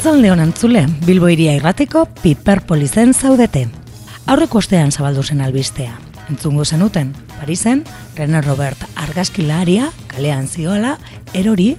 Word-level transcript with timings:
Arratzalde 0.00 0.30
honan 0.32 0.54
zule, 0.56 0.86
Bilbo 1.04 1.28
iria 1.28 1.52
irrateko 1.52 2.06
Piperpolizen 2.22 3.10
zaudete. 3.12 3.66
Aurreko 4.32 4.56
ostean 4.62 4.94
zabaldu 4.96 5.20
zen 5.22 5.42
albistea. 5.44 5.92
Entzungo 6.32 6.64
zenuten, 6.64 7.10
Parisen, 7.34 7.82
René 8.16 8.40
Robert 8.40 8.80
argazkilaria, 8.96 9.90
kalean 10.08 10.48
zioala, 10.48 10.94
erori, 11.34 11.76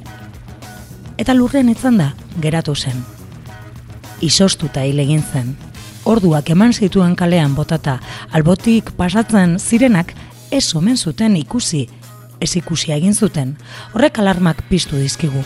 eta 1.17 1.33
lurren 1.33 1.73
itzan 1.73 1.97
da, 1.97 2.11
geratu 2.45 2.75
zen. 2.75 3.01
Isostuta 4.21 4.85
hil 4.85 5.01
egin 5.01 5.25
zen. 5.25 5.57
Orduak 6.05 6.53
eman 6.53 6.77
zituen 6.77 7.17
kalean 7.17 7.57
botata, 7.57 7.97
albotik 8.29 8.93
pasatzen 9.01 9.57
zirenak, 9.57 10.13
ez 10.51 10.67
omen 10.75 10.95
zuten 10.97 11.41
ikusi, 11.41 11.87
ez 12.39 12.53
ikusi 12.55 12.93
egin 12.93 13.17
zuten. 13.17 13.57
Horrek 13.95 14.21
alarmak 14.21 14.61
piztu 14.69 15.01
dizkigu. 15.01 15.41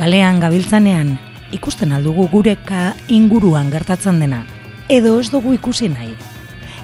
Kalean 0.00 0.40
gabiltzanean, 0.40 1.18
ikusten 1.56 1.92
aldugu 1.96 2.28
gureka 2.30 2.92
inguruan 3.08 3.70
gertatzen 3.72 4.20
dena. 4.20 4.44
Edo 4.88 5.16
ez 5.20 5.30
dugu 5.32 5.54
ikusi 5.56 5.88
nahi. 5.90 6.12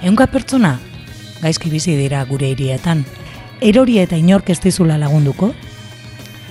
Eunka 0.03 0.27
pertsona, 0.27 0.79
gaizki 1.43 1.71
bizi 1.71 1.95
dira 1.99 2.25
gure 2.27 2.49
hirietan. 2.51 3.05
Erori 3.63 4.01
eta 4.03 4.19
inork 4.19 4.51
ez 4.51 4.59
dizula 4.61 4.97
lagunduko? 4.99 5.53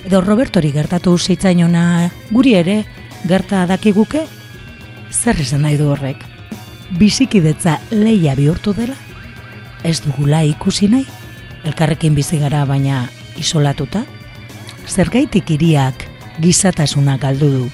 Edo 0.06 0.20
Robertori 0.24 0.72
gertatu 0.72 1.16
zitzainona 1.18 2.10
guri 2.30 2.54
ere 2.58 2.82
gerta 3.28 3.66
dakiguke? 3.66 4.24
Zer 5.12 5.38
izan 5.40 5.66
nahi 5.66 5.76
du 5.76 5.90
horrek? 5.92 6.24
Bizikidetza 6.98 7.78
leia 7.90 8.34
bihurtu 8.38 8.72
dela? 8.76 8.96
Ez 9.84 10.00
dugula 10.04 10.42
ikusi 10.48 10.88
nahi? 10.88 11.06
Elkarrekin 11.68 12.16
bizi 12.16 12.40
gara 12.40 12.64
baina 12.66 13.04
isolatuta? 13.38 14.06
Zergaitik 14.88 15.52
iriak 15.54 16.08
gizatasuna 16.40 17.18
galdu 17.20 17.52
du? 17.58 17.70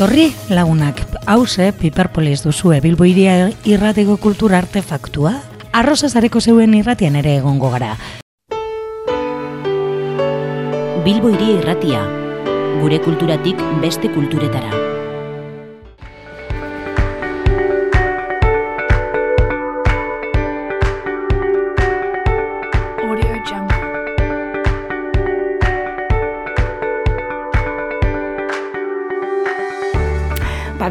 Etorri 0.00 0.32
lagunak, 0.48 0.96
hause 1.26 1.74
Piperpolis 1.76 2.40
duzue 2.40 2.78
Bilbo 2.80 3.04
iria 3.04 3.50
irrateko 3.68 4.16
kultura 4.16 4.56
artefaktua. 4.56 5.34
Arroza 5.76 6.08
zareko 6.08 6.40
zeuen 6.40 6.72
irratian 6.72 7.18
ere 7.20 7.36
egongo 7.36 7.68
gara. 7.68 7.98
Bilbo 11.04 11.28
irratia, 11.28 12.00
gure 12.80 13.02
kulturatik 13.04 13.60
beste 13.82 14.08
kulturetara. 14.08 14.89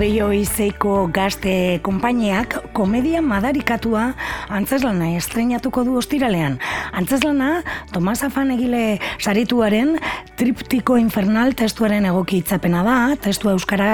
Pabello 0.10 0.32
izeiko 0.34 0.92
gazte 1.14 1.52
konpainiak 1.86 2.56
komedia 2.80 3.20
madarikatua 3.20 4.14
antzeslana 4.56 5.10
estreinatuko 5.18 5.84
du 5.84 5.98
ostiralean. 6.00 6.56
Antzeslana, 6.96 7.60
Tomas 7.92 8.22
Afan 8.24 8.54
egile 8.56 9.02
sarituaren 9.20 9.98
triptiko 10.40 10.96
infernal 11.02 11.52
testuaren 11.60 12.08
egoki 12.08 12.40
itzapena 12.40 12.86
da, 12.88 12.96
testua 13.20 13.52
euskara 13.58 13.90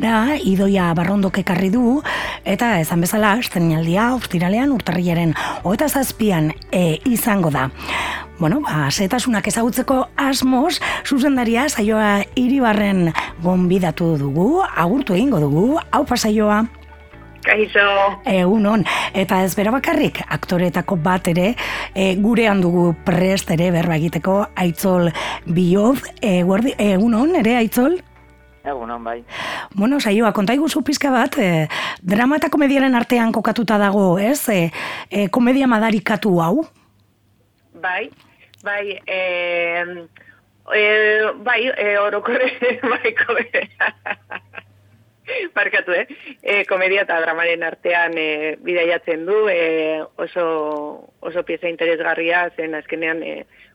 da, 0.00 0.14
idoia 0.40 0.88
barrondok 0.96 1.42
ekarri 1.42 1.68
du, 1.74 1.98
eta 2.48 2.78
esan 2.80 3.04
bezala, 3.04 3.34
estreinaldia 3.44 4.14
ostiralean 4.16 4.72
urtarriaren 4.72 5.36
hogeita 5.62 5.90
zazpian 5.92 6.54
e, 6.72 7.00
izango 7.04 7.52
da. 7.52 7.68
Bueno, 8.38 8.58
ba, 8.64 8.88
setasunak 8.90 9.46
ezagutzeko 9.46 10.00
asmoz, 10.18 10.80
zuzendaria 11.06 11.68
saioa 11.68 12.24
iribarren 12.40 13.12
gonbidatu 13.44 14.14
dugu, 14.18 14.48
agurtu 14.64 15.14
egingo 15.14 15.44
dugu, 15.44 15.66
hau 15.92 16.02
pasaioa. 16.08 16.64
Kaixo, 17.44 17.84
Egun 18.24 18.66
hon, 18.66 18.84
eta 19.12 19.42
ez 19.44 19.52
bera 19.58 19.70
bakarrik, 19.74 20.22
aktoreetako 20.32 20.96
bat 21.04 21.28
ere, 21.28 21.50
e, 21.94 22.14
gurean 22.16 22.62
dugu 22.64 22.94
prest 23.04 23.50
ere 23.52 23.70
berba 23.74 23.98
egiteko, 24.00 24.40
aitzol 24.56 25.10
bioz, 25.44 26.00
e, 26.22 26.42
guardi, 26.42 26.72
egun 26.78 27.14
hon, 27.20 27.34
ere 27.42 27.58
aitzol? 27.60 27.98
Egunon, 28.64 29.02
bai. 29.04 29.18
Bueno, 29.76 29.98
saioa, 30.00 30.30
konta 30.32 30.54
iguzu 30.56 30.80
pizka 30.88 31.10
bat, 31.12 31.36
e, 31.36 31.66
drama 32.00 32.40
eta 32.40 32.48
komediaren 32.48 32.96
artean 32.96 33.34
kokatuta 33.36 33.76
dago, 33.76 34.14
ez? 34.16 34.40
E, 34.48 34.70
e, 35.10 35.28
komedia 35.28 35.68
madarikatu 35.68 36.40
hau? 36.40 36.64
bai, 37.84 38.10
bai, 38.62 39.00
e, 39.06 40.08
e, 40.72 41.32
bai, 41.44 41.62
e, 41.76 41.98
orokorre, 41.98 42.48
bai, 42.92 43.14
kome, 43.20 43.44
Barkatu, 45.54 45.92
eh? 45.92 46.06
E, 46.42 46.64
komedia 46.68 47.04
eta 47.04 47.20
dramaren 47.22 47.62
artean 47.66 48.16
e, 48.18 48.56
bidaiatzen 48.64 49.24
du, 49.26 49.44
e, 49.48 50.02
oso, 50.16 50.46
oso 51.20 51.44
pieza 51.44 51.68
interesgarria, 51.68 52.48
zen 52.56 52.74
azkenean 52.74 53.22
e, 53.22 53.34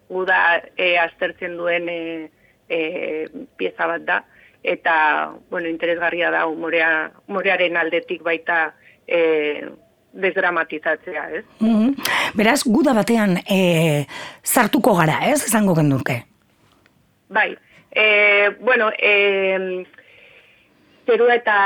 guda 0.10 0.62
e, 0.78 0.98
aztertzen 0.98 1.58
duen 1.58 1.90
e, 1.90 2.00
e, 2.70 2.80
pieza 3.58 3.88
bat 3.90 4.06
da, 4.06 4.24
eta, 4.64 4.96
bueno, 5.50 5.70
interesgarria 5.70 6.32
da 6.32 6.46
umorea, 6.48 7.12
umorearen 7.28 7.78
aldetik 7.78 8.24
baita 8.26 8.74
e, 9.08 9.70
desdramatizatzea, 10.14 11.30
ez? 11.38 11.46
Mhm. 11.60 11.94
Beraz, 12.38 12.64
guda 12.66 12.94
batean 12.98 13.38
e, 13.46 14.06
sartuko 14.44 14.96
gara, 14.98 15.22
ez? 15.30 15.44
Esango 15.46 15.76
gendurke. 15.78 16.24
Bai, 17.30 17.54
e, 17.92 18.50
bueno, 18.60 18.90
e, 18.98 19.86
zerua 21.10 21.36
eta, 21.40 21.58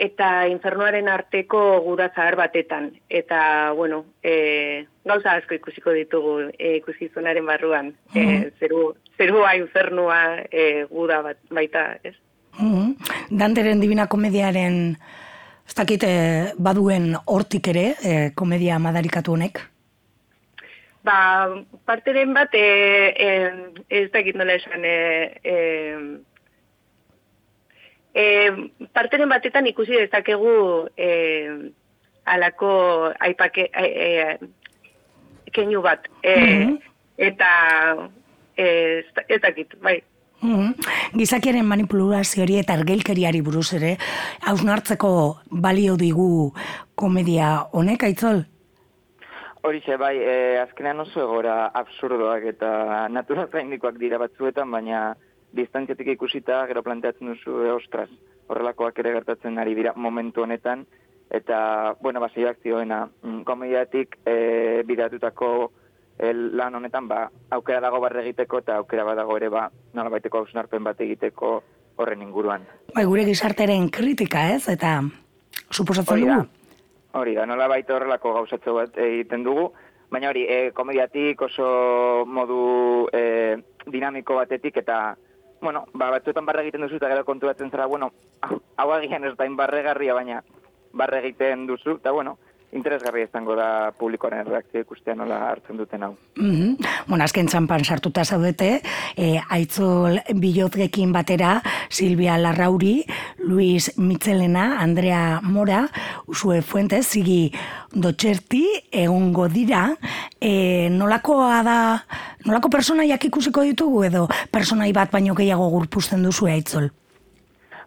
eta 0.00 0.30
infernuaren 0.48 1.08
arteko 1.12 1.60
guda 1.84 2.08
zahar 2.14 2.38
batetan. 2.40 2.90
Eta, 3.08 3.72
bueno, 3.76 4.04
e, 4.22 4.86
gauza 5.04 5.36
asko 5.36 5.58
ikusiko 5.58 5.92
ditugu 5.92 6.38
e, 6.56 6.78
ikusizunaren 6.80 7.46
barruan. 7.46 7.92
E, 8.14 8.50
zeru, 8.58 8.94
zerua 9.20 9.54
infernua 9.60 10.20
e, 10.50 10.86
guda 10.90 11.20
bat, 11.22 11.40
baita, 11.50 11.90
ez? 12.02 12.16
Mhm. 12.58 12.94
Danteren 13.38 13.80
Divina 13.80 14.08
Komediaren 14.08 14.96
ez 15.68 15.74
dakit 15.76 16.04
eh, 16.08 16.52
baduen 16.56 17.12
hortik 17.26 17.68
ere, 17.68 17.90
eh, 18.02 18.30
komedia 18.34 18.78
madarikatu 18.80 19.36
honek. 19.36 19.60
Ba, 21.04 21.16
parteren 21.86 22.32
bat, 22.34 22.52
e, 22.56 23.12
e, 23.12 23.28
ez 24.00 24.08
dakit 24.12 24.36
nola 24.36 24.56
esan, 24.58 24.84
e, 24.84 24.96
e, 25.44 25.54
e, 28.14 28.24
parteren 28.92 29.28
batetan 29.28 29.66
ikusi 29.66 29.92
dezakegu 29.92 30.88
e, 30.96 31.10
alako 32.28 33.12
aipake, 33.20 33.70
e, 33.72 33.84
e, 33.84 34.38
keinu 35.52 35.82
bat. 35.82 36.08
E, 36.22 36.36
Mhm. 36.36 36.78
Eta, 37.18 38.08
e, 38.56 39.02
ez, 39.26 39.40
dakit, 39.42 39.74
bai. 39.82 40.02
Mhm. 40.40 40.74
Gizakiaren 41.18 41.66
manipulazio 41.66 42.44
hori 42.44 42.60
eta 42.60 42.76
argelkeriari 42.78 43.40
buruz 43.42 43.72
ere, 43.74 43.96
hausnartzeko 44.46 45.10
balio 45.50 45.96
digu 45.96 46.54
komedia 46.94 47.66
honek, 47.72 48.04
aitzol? 48.04 48.44
Horixe, 49.66 49.96
bai, 49.98 50.14
e, 50.16 50.58
azkenean 50.62 51.00
oso 51.00 51.24
egora 51.24 51.72
absurdoak 51.74 52.44
eta 52.54 53.08
natura 53.10 53.48
dira 53.98 54.18
batzuetan, 54.18 54.70
baina 54.70 55.16
distantziatik 55.52 56.14
ikusita 56.14 56.64
gero 56.68 56.82
planteatzen 56.82 57.32
duzu, 57.32 57.62
e, 57.64 57.72
ostras, 57.72 58.08
horrelakoak 58.48 58.98
ere 58.98 59.12
gertatzen 59.16 59.58
ari 59.58 59.74
dira 59.74 59.92
momentu 59.96 60.42
honetan, 60.42 60.86
eta, 61.30 61.96
bueno, 62.00 62.20
ba, 62.20 62.30
saioak 62.32 62.62
zioena, 62.62 63.06
mm, 63.22 63.42
komediatik 63.48 64.18
e, 64.24 64.82
bidatutako 64.86 65.72
el 66.18 66.56
lan 66.56 66.74
honetan, 66.74 67.08
ba, 67.08 67.28
aukera 67.54 67.80
dago 67.80 68.00
barre 68.00 68.24
egiteko 68.24 68.62
eta 68.64 68.78
aukera 68.82 69.04
badago 69.04 69.36
ere, 69.36 69.48
ba, 69.52 69.68
nola 69.94 70.10
baiteko 70.10 70.42
hausnarpen 70.42 70.84
bat 70.84 71.00
egiteko 71.00 71.58
horren 71.98 72.22
inguruan. 72.22 72.64
Bai, 72.94 73.04
gure 73.04 73.24
gizarteren 73.26 73.88
kritika, 73.94 74.48
ez? 74.54 74.68
Eta 74.72 75.00
suposatzen 75.70 76.24
dugu. 76.24 76.40
Hori 77.18 77.34
da, 77.34 77.46
nola 77.48 77.68
baita 77.70 77.96
horrelako 77.96 78.34
gauzatxo 78.34 78.74
bat 78.76 78.98
egiten 79.02 79.44
dugu, 79.46 79.70
baina 80.10 80.30
hori, 80.30 80.44
e, 80.48 80.58
komediatik 80.76 81.40
oso 81.48 82.24
modu 82.26 83.08
e, 83.12 83.56
dinamiko 83.86 84.36
batetik 84.38 84.80
eta 84.82 85.16
bueno, 85.60 85.86
ba, 85.92 86.10
batzuetan 86.10 86.46
barre 86.46 86.62
egiten 86.66 86.84
duzu 86.86 86.96
eta 86.96 87.08
gero 87.08 87.24
konturatzen 87.24 87.70
zara, 87.70 87.86
bueno, 87.86 88.12
hau 88.76 88.90
agian 88.92 89.24
ez 89.24 89.36
da 89.36 89.46
inbarregarria, 89.46 90.14
baina 90.14 90.42
barre 90.92 91.20
egiten 91.20 91.66
duzu, 91.66 91.98
eta 91.98 92.12
bueno, 92.12 92.38
interesgarria 92.72 93.28
izango 93.28 93.54
da 93.56 93.90
publikoaren 93.96 94.46
reakzio 94.46 94.82
ikustea 94.84 95.14
nola 95.16 95.38
hartzen 95.48 95.78
duten 95.80 96.02
hau. 96.02 96.14
Mm 96.36 96.54
-hmm. 96.54 96.88
Bueno, 97.06 97.24
azken 97.24 97.46
txampan 97.46 97.84
sartuta 97.84 98.24
zaudete, 98.24 98.82
e, 99.16 99.40
aitzol 99.48 100.20
bilotgekin 100.34 101.12
batera, 101.12 101.62
Silvia 101.88 102.36
Larrauri, 102.38 103.04
Luis 103.38 103.92
Mitzelena, 103.96 104.80
Andrea 104.80 105.40
Mora, 105.42 105.88
Usue 106.26 106.62
Fuentes, 106.62 107.08
Zigi 107.08 107.52
Dotxerti, 107.92 108.66
egongo 108.92 109.48
dira, 109.48 109.96
e, 110.40 110.88
nolakoa 110.90 111.62
da, 111.62 112.04
nolako 112.46 112.70
personaiak 112.70 113.24
ikusiko 113.24 113.64
ditugu 113.66 114.04
edo 114.08 114.26
personai 114.52 114.92
bat 114.92 115.10
baino 115.12 115.34
gehiago 115.34 115.68
gurpusten 115.74 116.22
duzu 116.22 116.46
aitzol? 116.46 116.90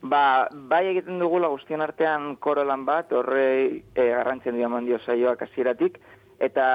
Ba, 0.01 0.50
bai 0.51 0.88
egiten 0.89 1.19
dugula 1.21 1.51
guztion 1.53 1.81
artean 1.86 2.36
korolan 2.42 2.88
bat, 2.88 3.12
horre 3.13 3.45
e, 3.94 4.07
garrantzen 4.09 4.57
dira 4.57 4.69
mandio 4.69 4.98
saioak 5.06 5.44
hasieratik 5.45 6.00
eta 6.42 6.65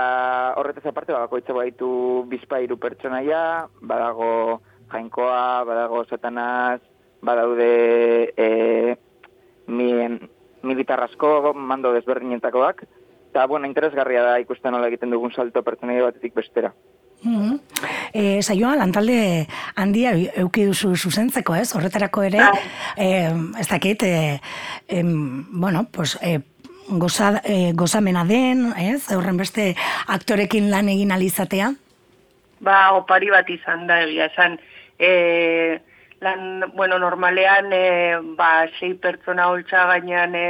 horretaz 0.61 0.85
aparte, 0.87 1.11
ba, 1.13 1.25
bakoitza 1.27 1.57
baitu 1.57 1.89
bizpa 2.31 2.61
iru 2.63 2.79
pertsonaia, 2.79 3.67
badago 3.83 4.61
jainkoa, 4.93 5.65
badago 5.67 6.05
satanaz, 6.07 6.79
badaude 7.27 8.33
e, 8.39 8.97
mien, 9.67 10.21
militarrasko, 10.63 11.53
mando 11.55 11.91
desberdinetakoak, 11.97 12.85
eta, 13.33 13.47
bueno, 13.51 13.67
interesgarria 13.67 14.23
da 14.23 14.39
ikusten 14.39 14.71
nola 14.71 14.87
egiten 14.93 15.11
dugun 15.11 15.35
salto 15.35 15.67
pertsonaia 15.67 16.07
batetik 16.07 16.39
bestera. 16.39 16.71
Mm 17.23 17.59
E, 18.17 18.41
saioa, 18.41 18.77
lantalde 18.81 19.47
handia 19.77 20.15
euki 20.41 20.63
duzu 20.71 20.95
zuzentzeko, 20.97 21.55
ez? 21.55 21.67
Horretarako 21.77 22.23
ere, 22.25 22.41
e, 22.97 23.09
ez 23.61 23.67
dakit, 23.69 24.03
e, 24.09 24.41
e, 24.89 25.03
bueno, 25.05 25.83
pues, 25.93 26.17
e, 26.23 26.39
goza, 26.89 27.43
e, 27.45 27.73
gozamena 27.75 28.25
den, 28.25 28.73
ez? 28.79 29.11
Horren 29.13 29.37
beste 29.37 29.75
aktorekin 30.07 30.71
lan 30.71 30.89
egin 30.89 31.13
alizatea? 31.13 31.75
Ba, 32.65 32.79
opari 32.97 33.29
bat 33.35 33.51
izan 33.53 33.87
da, 33.91 34.01
egia 34.07 34.31
esan. 34.31 34.57
E, 34.99 35.79
lan, 36.25 36.71
bueno, 36.75 36.99
normalean, 36.99 37.73
e, 37.73 38.17
ba, 38.39 38.67
sei 38.79 38.95
pertsona 38.95 39.51
holtza 39.53 39.85
gainean 39.93 40.35
e, 40.35 40.49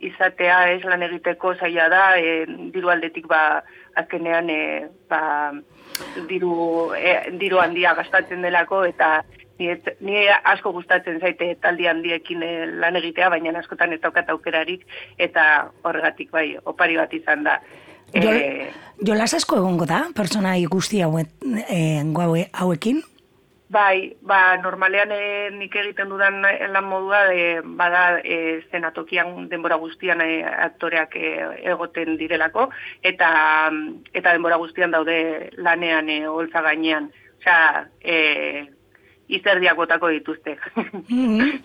izatea, 0.00 0.64
ez, 0.74 0.82
lan 0.82 1.04
egiteko 1.06 1.54
zaila 1.54 1.88
da, 1.92 2.04
e, 2.18 2.42
diru 2.74 2.90
aldetik, 2.90 3.28
ba, 3.30 3.62
azkenean, 3.94 4.50
e, 4.50 4.88
ba, 5.10 5.52
diru, 6.28 6.92
e, 6.96 7.14
diru 7.40 7.60
handia 7.62 7.94
gastatzen 7.98 8.42
delako 8.42 8.84
eta 8.88 9.22
ni, 9.58 9.68
ni 10.00 10.22
asko 10.28 10.72
gustatzen 10.72 11.20
zaite 11.20 11.54
taldi 11.62 11.88
handiekin 11.90 12.42
e, 12.42 12.52
lan 12.80 12.96
egitea, 13.00 13.30
baina 13.34 13.56
askotan 13.58 13.92
ez 13.92 14.00
daukat 14.04 14.30
aukerarik 14.34 14.86
eta 15.18 15.68
horregatik 15.82 16.30
bai, 16.34 16.48
opari 16.64 16.98
bat 17.00 17.14
izan 17.14 17.44
da. 17.48 17.58
Jo, 18.14 18.32
e, 18.32 18.70
jolas 19.04 19.34
asko 19.36 19.58
egongo 19.60 19.86
da, 19.88 20.06
pertsona 20.16 20.56
guzti 20.70 21.02
hauet, 21.04 21.30
e, 21.68 22.02
hauekin? 22.52 23.02
Bai, 23.68 24.16
ba, 24.24 24.56
normalean 24.56 25.10
e, 25.12 25.50
nik 25.52 25.74
egiten 25.76 26.08
dudan 26.08 26.40
lan 26.40 26.86
modua 26.88 27.26
e, 27.36 27.60
bada 27.80 28.16
e, 28.24 28.62
zenatokian 28.72 29.50
denbora 29.50 29.76
guztian 29.76 30.22
e, 30.24 30.40
aktoreak 30.40 31.16
e, 31.20 31.32
egoten 31.74 32.16
direlako 32.16 32.70
eta 33.12 33.28
eta 34.14 34.32
denbora 34.32 34.56
guztian 34.56 34.96
daude 34.96 35.18
lanean 35.60 36.08
e, 36.08 36.22
holtza 36.26 36.64
gainean. 36.64 37.12
Osea, 37.38 37.84
izerdiak 39.28 39.76
botako 39.76 40.08
dituzte. 40.08 40.56
Mm-hmm. 41.08 41.62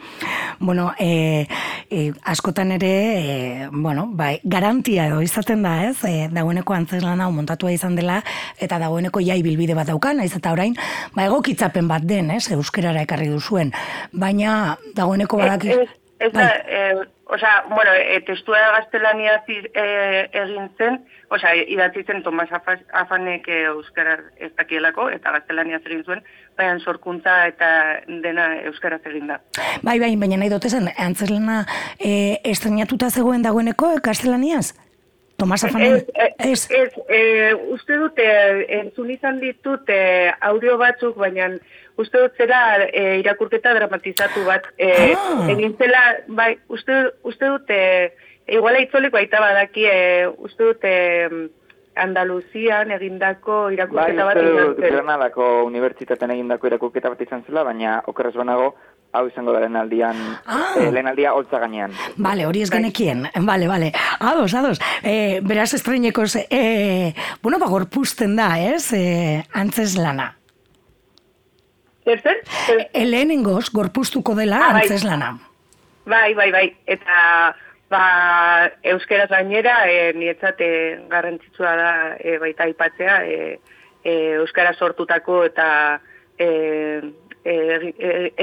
bueno, 0.60 0.94
e, 1.00 1.48
e, 1.90 2.12
askotan 2.24 2.72
ere, 2.76 2.92
e, 2.92 3.70
bueno, 3.72 4.08
bai, 4.12 4.40
garantia 4.44 5.08
edo 5.08 5.22
izaten 5.24 5.64
da, 5.64 5.74
ez? 5.88 5.98
E, 6.08 6.28
dagoeneko 6.34 6.76
antzeslana 6.76 7.30
montatua 7.34 7.74
izan 7.74 7.96
dela, 8.00 8.22
eta 8.60 8.80
dagoeneko 8.84 9.24
jai 9.24 9.42
bilbide 9.46 9.76
bat 9.78 9.90
daukan, 9.92 10.22
ez 10.24 10.34
eta 10.36 10.54
orain, 10.56 10.76
ba, 11.16 11.26
egokitzapen 11.26 11.90
bat 11.92 12.06
den, 12.08 12.32
ez? 12.36 12.46
Euskerara 12.52 13.04
ekarri 13.08 13.32
duzuen. 13.32 13.74
Baina, 14.12 14.78
dagoeneko 14.96 15.42
badak... 15.42 15.68
Ez, 15.72 15.90
ez, 16.20 16.32
bai. 16.36 16.50
e, 16.68 16.86
Osa, 17.34 17.64
bueno, 17.70 17.92
e, 17.94 18.20
testua 18.22 18.60
gaztelania 18.76 19.44
e, 19.48 20.30
egin 20.38 20.68
zen, 20.78 21.00
osa, 21.34 21.54
idatzi 21.56 22.04
zen 22.04 22.22
Tomas 22.22 22.50
Afanek 22.52 23.48
e, 23.48 23.64
euskara 23.72 24.20
ez 24.38 24.52
dakielako, 24.60 25.08
eta 25.10 25.32
gaztelania 25.32 25.80
egin 25.80 26.04
zuen, 26.04 26.22
baina 26.58 26.80
sorkuntza 26.80 27.36
eta 27.50 27.70
dena 28.24 28.48
euskara 28.70 29.00
egin 29.10 29.28
da. 29.28 29.40
Bai, 29.84 30.00
bai, 30.00 30.16
baina 30.16 30.38
nahi 30.38 30.50
dut 30.54 30.66
esan, 30.70 30.90
antzerlena 30.98 31.64
e, 32.00 32.40
estrenatuta 32.44 33.10
zegoen 33.10 33.46
dagoeneko 33.46 33.96
gaztelaniaz? 34.04 34.74
Tomas 35.38 35.64
Afanek? 35.66 36.10
Ez, 36.38 36.68
ez, 36.70 36.92
e, 37.10 37.54
uste 37.74 37.98
dute, 37.98 38.26
entzun 38.78 39.10
izan 39.12 39.40
ditut 39.42 39.90
e, 39.90 40.32
audio 40.46 40.78
batzuk, 40.78 41.18
baina 41.18 41.50
uste 41.98 42.22
dut 42.22 42.38
zera 42.38 42.62
e, 42.86 43.20
irakurketa 43.24 43.74
dramatizatu 43.76 44.46
bat. 44.46 44.70
E, 44.78 44.92
ah. 45.18 45.48
Egin 45.52 45.76
zela, 45.82 46.04
bai, 46.28 46.54
uste, 46.70 47.00
uste 47.28 47.50
dut, 47.50 47.74
e, 47.74 48.14
iguala 48.54 48.84
itzoleko 48.86 49.20
aita 49.20 49.42
badaki, 49.42 49.88
e, 49.90 50.30
uste 50.48 50.70
dut, 50.70 50.86
e, 50.86 51.50
Andaluzian 51.96 52.92
egindako 52.96 53.68
irakurketa 53.74 54.26
bat. 54.26 54.40
Bai, 54.40 54.46
uste 54.50 54.82
dut, 54.82 54.82
Granadako 54.96 55.50
unibertsitaten 55.68 56.34
egindako 56.34 56.72
irakurketa 56.72 57.12
bat 57.14 57.22
izan 57.22 57.44
zela, 57.46 57.64
baina 57.68 58.00
okerrez 58.10 58.34
banago, 58.36 58.74
hau 59.14 59.28
izango 59.30 59.54
da 59.54 59.62
lehenaldian, 59.62 60.18
ah. 60.46 60.74
eh, 60.82 60.90
lehenaldia 60.92 61.34
holtza 61.38 61.60
gainean. 61.62 61.94
Bale, 62.18 62.48
hori 62.50 62.64
ez 62.66 62.70
bai. 62.72 62.80
genekien. 62.80 63.28
Bale, 63.46 63.68
bale. 63.70 63.92
Ados, 64.20 64.54
ados. 64.58 64.82
Eh, 65.04 65.40
beraz, 65.46 65.74
estreineko, 65.78 66.26
eh, 66.50 67.14
bueno, 67.44 67.60
ba, 67.62 67.70
gorpusten 67.70 68.36
da, 68.36 68.58
ez? 68.60 68.92
Eh, 68.98 69.44
antzes 69.54 69.98
lana. 69.98 70.32
Zer, 72.04 72.22
zer? 72.22 72.88
Helenengoz, 72.94 73.70
gorpustuko 73.72 74.36
dela 74.36 74.64
ah, 74.64 74.74
bai. 74.74 74.82
antzes 74.82 75.06
lana. 75.06 75.36
Bai, 76.06 76.34
bai, 76.34 76.50
bai. 76.52 76.66
Eta, 76.86 77.56
ba, 77.94 78.72
euskeraz 78.94 79.30
gainera, 79.30 79.84
e, 79.90 80.14
nietzat, 80.18 80.62
e, 80.62 80.98
garrantzitsua 81.12 81.76
da, 81.78 81.92
e, 82.18 82.38
baita 82.42 82.68
ipatzea, 82.72 83.20
e, 83.26 83.60
e, 84.04 84.14
euskara 84.40 84.74
sortutako 84.74 85.44
eta 85.46 85.68
e, 86.38 86.48
e, 87.46 87.56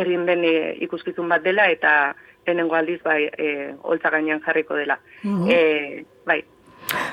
egin 0.04 0.26
den 0.28 0.46
e, 0.46 0.54
ikuskizun 0.86 1.28
bat 1.32 1.42
dela, 1.46 1.66
eta 1.72 2.14
lehenengo 2.46 2.78
aldiz, 2.78 3.00
bai, 3.04 3.24
e, 3.26 3.50
holtza 3.82 4.12
gainean 4.14 4.42
jarriko 4.46 4.78
dela. 4.78 5.00
Mm 5.26 6.06
bai. 6.30 6.42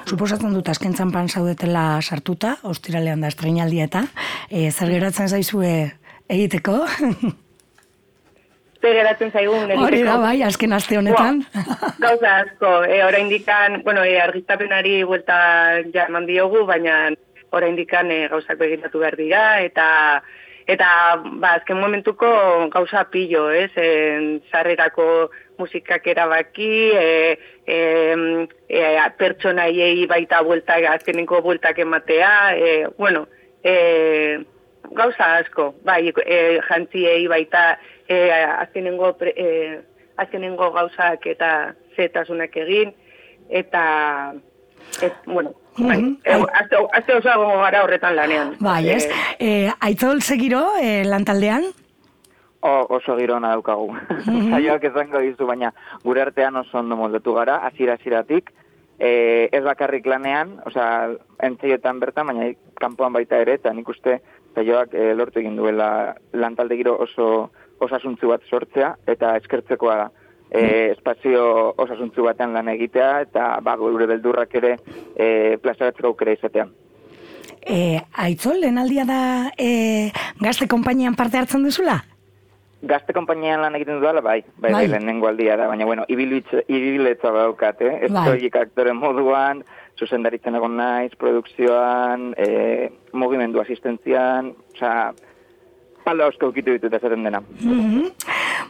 Suposatzen 0.09 0.53
dut 0.53 0.69
azken 0.69 0.93
txampan 0.93 1.29
zaudetela 1.29 1.99
sartuta, 2.01 2.55
ostiralean 2.69 3.21
da 3.23 3.31
estreinaldia 3.31 3.87
eta, 3.89 4.03
e, 4.49 4.69
zer 4.71 4.93
geratzen 4.93 5.29
zaizue 5.29 5.73
egiteko. 6.29 6.79
Zer 8.87 8.95
geratzen 8.95 9.31
zaigun. 9.35 9.71
Hori 9.83 10.01
da, 10.07 10.15
bai, 10.21 10.37
azken 10.47 10.73
aste 10.77 10.97
honetan. 10.99 11.41
gauza 11.99 12.37
asko, 12.43 12.71
e, 12.87 13.01
orain 13.03 13.27
dikan, 13.27 13.81
bueno, 13.83 14.03
e, 14.07 14.15
argiztapenari 14.23 15.01
buelta 15.03 15.37
ja 15.93 16.05
eman 16.07 16.27
diogu, 16.29 16.63
baina 16.69 17.09
orain 17.57 17.75
dikan 17.75 18.11
e, 18.13 18.21
gauzak 18.31 18.59
begiratu 18.61 19.03
behar 19.03 19.17
dira, 19.19 19.43
eta 19.65 19.87
eta 20.67 20.87
ba, 21.41 21.57
azken 21.57 21.79
momentuko 21.79 22.29
gauza 22.71 23.05
pillo, 23.11 23.49
ez, 23.51 23.71
en, 23.75 24.39
sarrerako 24.51 25.29
musikak 25.59 26.07
erabaki, 26.07 26.71
e, 26.95 27.07
e, 27.67 27.77
e, 28.69 28.83
pertsonaiei 29.19 30.07
baita 30.07 30.43
buelta, 30.47 30.79
azkenenko 30.93 31.41
bueltak 31.43 31.83
ematea, 31.83 32.33
e, 32.55 32.73
bueno, 32.99 33.25
e, 33.63 34.43
gauza 34.95 35.33
asko, 35.41 35.73
bai, 35.83 36.05
e, 36.23 36.59
jantziei 36.69 37.27
baita 37.31 37.73
e, 38.07 38.31
azkenengo, 38.31 39.15
e, 39.21 39.81
azkenengo 40.17 40.71
gauzak 40.71 41.25
eta 41.27 41.73
zetasunak 41.95 42.55
egin, 42.57 42.93
eta, 43.49 44.33
et, 45.01 45.13
bueno, 45.25 45.53
bai, 45.77 46.01
mm 46.01 46.17
-hmm. 46.23 46.47
azte 46.93 47.15
oso 47.15 47.29
gara 47.29 47.83
horretan 47.83 48.15
lanean. 48.15 48.55
Bai, 48.59 48.89
ez, 48.89 49.09
e, 49.39 49.71
aitzol 49.79 50.21
segiro 50.21 50.71
e, 50.81 51.03
lantaldean? 51.05 51.63
O, 52.59 52.85
oso 52.89 53.15
girona 53.17 53.49
daukagu. 53.49 53.91
Mm 54.25 54.51
-hmm. 54.51 54.83
ezango 54.83 55.19
dizu, 55.19 55.45
baina 55.45 55.73
gure 56.03 56.21
artean 56.21 56.55
oso 56.55 56.77
ondo 56.77 56.95
moldetu 56.95 57.33
gara, 57.33 57.57
azira-aziratik, 57.57 58.51
e, 58.99 59.49
ez 59.51 59.63
bakarrik 59.63 60.05
lanean, 60.05 60.61
osea, 60.65 61.13
entzeietan 61.39 61.99
bertan, 61.99 62.27
baina 62.27 62.53
kanpoan 62.79 63.13
baita 63.13 63.37
ere, 63.37 63.53
eta 63.53 63.73
nik 63.73 63.89
uste, 63.89 64.21
saioak 64.55 64.93
e, 64.93 65.13
lortu 65.13 65.39
egin 65.39 65.55
duela 65.55 66.15
lantalde 66.33 66.77
giro 66.79 66.97
oso 67.05 67.51
osasuntzu 67.79 68.31
bat 68.31 68.41
sortzea 68.49 68.95
eta 69.07 69.35
eskertzekoa 69.41 69.95
da. 70.03 70.09
E, 70.47 70.91
espazio 70.93 71.73
osasuntzu 71.75 72.23
batean 72.23 72.53
lan 72.55 72.69
egitea 72.71 73.09
eta 73.25 73.47
ba, 73.61 73.75
gure 73.75 74.07
beldurrak 74.07 74.53
ere 74.55 74.77
e, 75.15 75.57
plazaratzeko 75.61 76.13
aukera 76.13 76.37
izatea. 76.37 76.67
E, 77.67 77.99
aitzol, 78.15 78.61
lehenaldia 78.61 79.03
da 79.03 79.21
e, 79.59 80.11
gazte 80.39 80.69
konpainian 80.71 81.17
parte 81.19 81.37
hartzen 81.37 81.65
duzula? 81.67 81.97
Gazte 82.87 83.11
konpainian 83.11 83.59
lan 83.59 83.75
egiten 83.75 83.97
dudala, 83.99 84.21
bai, 84.21 84.39
bai, 84.55 84.69
bai, 84.69 84.71
Bai. 84.71 84.87
lehenengo 84.93 85.27
aldia 85.27 85.57
da, 85.57 85.67
baina, 85.67 85.85
bueno, 85.89 86.05
ibiletza 86.07 87.31
daukat, 87.33 87.81
eh? 87.81 87.93
Ez 88.05 88.11
Bai. 88.13 88.51
aktore 88.61 88.93
moduan, 88.93 89.63
zuzendaritzen 89.97 90.55
egon 90.55 90.77
naiz, 90.77 91.11
produkzioan, 91.17 92.33
e, 92.37 92.91
mugimendu 93.13 93.59
asistentzian, 93.59 94.53
osea, 94.75 95.11
palda 96.07 96.29
osko 96.31 96.51
ukitu 96.53 96.77
ditut 96.77 96.93
esaten 96.93 97.23
dena. 97.27 97.41
Mhm. 97.59 98.11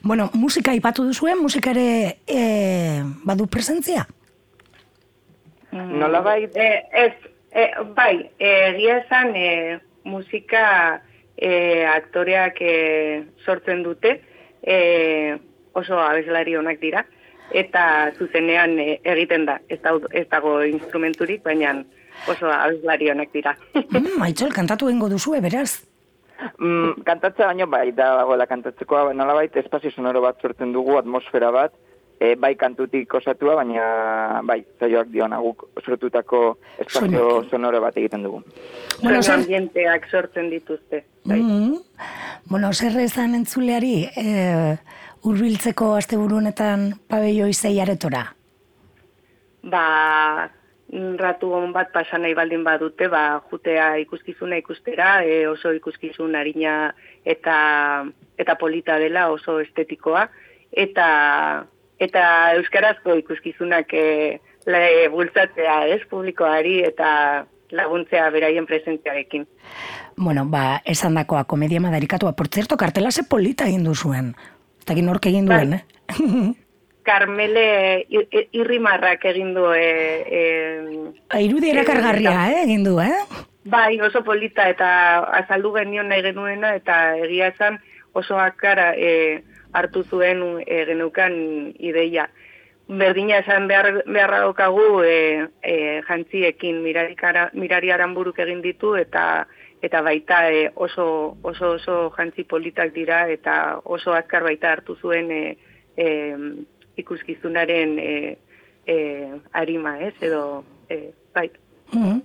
Bueno, 0.04 0.30
musika 0.34 0.74
ipatu 0.74 1.06
duzue, 1.06 1.36
musika 1.36 1.72
ere 1.76 2.20
e, 2.26 3.04
badu 3.26 3.48
presentzia? 3.48 4.06
Nola 5.72 6.22
bai, 6.26 6.48
E, 6.56 6.70
ez, 7.06 7.14
e, 7.52 7.68
bai, 7.96 8.30
egia 8.40 9.02
esan 9.04 9.36
e, 9.36 9.50
musika 10.08 11.02
e, 11.36 11.86
aktoreak 11.86 12.62
e, 12.62 12.74
sortzen 13.46 13.84
dute, 13.84 14.16
e, 14.64 15.38
oso 15.78 16.00
abeslari 16.02 16.56
onak 16.58 16.80
dira, 16.82 17.04
eta 17.52 18.14
zuzenean 18.18 18.80
e, 18.80 18.88
egiten 19.04 19.46
da, 19.46 19.60
ez, 19.70 19.80
dago, 19.84 20.10
ez 20.12 20.26
dago 20.32 20.62
instrumenturik, 20.66 21.44
baina 21.46 21.76
oso 22.28 22.50
abeslari 22.50 23.12
onak 23.14 23.30
dira. 23.36 23.54
mm, 23.76 24.18
aitzol, 24.30 24.56
kantatu 24.56 24.90
egingo 24.90 25.12
duzue, 25.14 25.42
beraz? 25.44 25.84
Mm, 26.60 27.04
kantatzea 27.06 27.52
baino 27.52 27.68
bai, 27.68 27.92
da 27.92 28.14
dagoela 28.22 28.48
kantatzeko, 28.50 29.08
nolabait 29.14 29.56
espazio 29.58 29.92
sonoro 29.92 30.22
bat 30.22 30.42
sortzen 30.42 30.74
dugu, 30.74 30.98
atmosfera 30.98 31.52
bat, 31.52 31.74
e, 32.20 32.36
bai 32.36 32.54
kantutik 32.56 33.14
osatua, 33.20 33.56
baina 33.60 34.42
bai, 34.46 34.62
zaioak 34.80 35.12
diona 35.14 35.40
guk 35.42 35.68
sortutako 35.84 36.42
espazio 36.78 37.44
sonoro 37.50 37.82
bat 37.82 37.98
egiten 37.98 38.26
dugu. 38.26 38.44
Bueno, 39.02 39.22
zer, 39.22 39.40
ambienteak 39.40 40.10
sortzen 40.12 40.50
dituzte. 40.54 41.04
Bai. 41.28 41.42
mm, 41.42 41.76
bueno, 42.50 42.72
zer 42.74 42.98
ezan 43.04 43.36
entzuleari 43.36 44.08
e, 44.16 44.78
urbiltzeko 45.28 45.94
asteburu 45.98 46.42
honetan 46.42 46.92
pabelloi 47.10 47.54
zei 47.54 47.80
aretora? 47.84 48.28
ba, 49.68 50.50
ratu 50.92 51.52
on 51.52 51.74
bat 51.74 51.92
pasa 51.92 52.18
nahi 52.18 52.34
baldin 52.34 52.64
badute, 52.64 53.10
ba, 53.12 53.42
jutea 53.52 53.98
ikuskizuna 54.04 54.58
ikustera, 54.58 55.24
e, 55.24 55.48
oso 55.48 55.72
ikuskizun 55.76 56.36
harina 56.36 56.94
eta, 57.26 58.06
eta 58.38 58.56
polita 58.56 58.98
dela, 59.00 59.28
oso 59.30 59.60
estetikoa, 59.60 60.28
eta, 60.72 61.66
eta 62.00 62.24
euskarazko 62.56 63.18
ikuskizunak 63.20 63.94
e, 63.94 64.40
le, 64.66 64.84
bultzatzea, 65.12 65.86
ez, 65.92 66.02
publikoari, 66.10 66.80
eta 66.88 67.46
laguntzea 67.72 68.30
beraien 68.32 68.66
presentziarekin. 68.66 69.44
Bueno, 70.16 70.46
ba, 70.48 70.82
esan 70.86 71.20
dakoa, 71.20 71.44
komedia 71.44 71.82
madarikatua. 71.84 72.32
Por 72.32 72.48
cierto, 72.48 72.78
kartela 72.78 73.12
ze 73.12 73.24
polita 73.24 73.68
egin 73.68 73.84
duzuen. 73.84 74.36
Eta 74.82 74.96
nork 75.04 75.26
egin 75.26 75.46
Bai. 75.46 75.58
duen, 75.58 75.74
eh? 75.74 76.56
Karmele 77.08 78.06
ir- 78.12 78.50
irrimarrak 78.52 79.24
egin 79.32 79.54
du 79.56 79.70
e, 79.72 79.84
e, 80.28 81.42
Irudi 81.46 81.72
erakargarria, 81.72 82.34
eh, 82.52 82.64
egin 82.66 82.84
du, 82.84 82.98
eh? 83.00 83.14
Bai, 83.68 84.00
oso 84.04 84.24
polita 84.24 84.68
eta 84.72 84.90
azaldu 85.42 85.74
genion 85.76 86.12
nahi 86.12 86.24
genuena 86.26 86.74
eta 86.76 87.18
egia 87.20 87.50
esan 87.54 87.80
oso 88.14 88.40
akara 88.40 88.94
e, 88.96 89.44
hartu 89.74 90.04
zuen 90.04 90.44
e, 90.66 90.84
genukan 90.88 91.36
ideia. 91.80 92.30
Berdina 92.88 93.42
esan 93.44 93.68
behar, 93.68 94.04
beharra 94.06 94.40
daukagu 94.46 95.04
e, 95.04 95.48
e, 95.64 95.76
jantziekin 96.08 96.80
mirari 96.84 97.92
aranburuk 97.92 98.40
egin 98.40 98.62
ditu 98.64 98.96
eta 98.96 99.48
eta 99.84 100.02
baita 100.02 100.48
e, 100.50 100.72
oso, 100.76 101.38
oso 101.44 101.74
oso 101.76 101.98
jantzi 102.16 102.44
politak 102.44 102.94
dira 102.96 103.28
eta 103.30 103.80
oso 103.84 104.16
azkar 104.16 104.44
baita 104.48 104.72
hartu 104.72 104.96
zuen 104.96 105.30
e, 105.32 105.58
e, 105.98 106.08
ikuskizunaren 106.98 107.98
e, 108.00 108.12
e, 108.88 108.98
arima, 109.54 109.98
ez, 110.00 110.14
edo 110.22 110.64
e, 110.90 111.12
bai. 111.36 111.50
Mhm. 111.94 112.22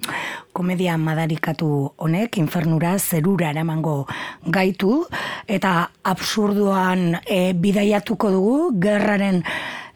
Komedia 0.52 0.96
madarikatu 0.98 1.92
honek 1.96 2.36
infernura 2.40 2.96
zerura 2.98 3.50
eramango 3.50 4.06
gaitu 4.44 5.04
eta 5.46 5.90
absurduan 6.02 7.20
e, 7.26 7.52
bidaiatuko 7.54 8.30
dugu 8.34 8.56
gerraren 8.82 9.42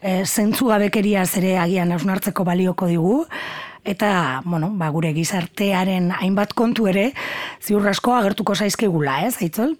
e, 0.01 0.23
zentzugabekeria 0.23 1.25
ere 1.37 1.57
agian 1.59 1.91
hausnartzeko 1.91 2.45
balioko 2.47 2.87
digu 2.87 3.25
eta 3.83 4.41
bueno, 4.45 4.71
ba, 4.75 4.89
gure 4.89 5.13
gizartearen 5.13 6.11
hainbat 6.11 6.53
kontu 6.53 6.87
ere 6.87 7.11
ziur 7.61 7.87
asko 7.87 8.15
agertuko 8.15 8.55
zaizkigula, 8.55 9.21
ez, 9.27 9.35
Aitzol? 9.41 9.75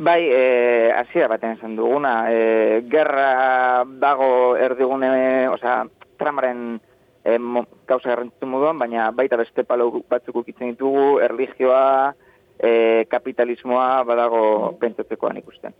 Bai, 0.00 0.30
e, 0.32 0.92
hasiera 0.96 1.28
baten 1.28 1.58
esan 1.58 1.74
duguna, 1.76 2.32
e, 2.32 2.80
gerra 2.88 3.84
dago 4.00 4.56
erdigune, 4.56 5.10
osea, 5.52 5.82
tramaren 6.16 6.78
e, 7.22 7.34
mo, 7.36 7.66
gauza 7.84 8.08
garrantzitu 8.08 8.48
moduan, 8.48 8.78
baina 8.80 9.10
baita 9.12 9.36
beste 9.36 9.66
palo 9.68 9.90
batzuk 10.08 10.38
ukitzen 10.40 10.72
ditugu, 10.72 11.18
erlijioa, 11.26 12.14
e, 12.56 12.70
kapitalismoa 13.12 14.00
badago 14.08 14.42
pentsatzekoan 14.80 15.42
ikusten. 15.42 15.76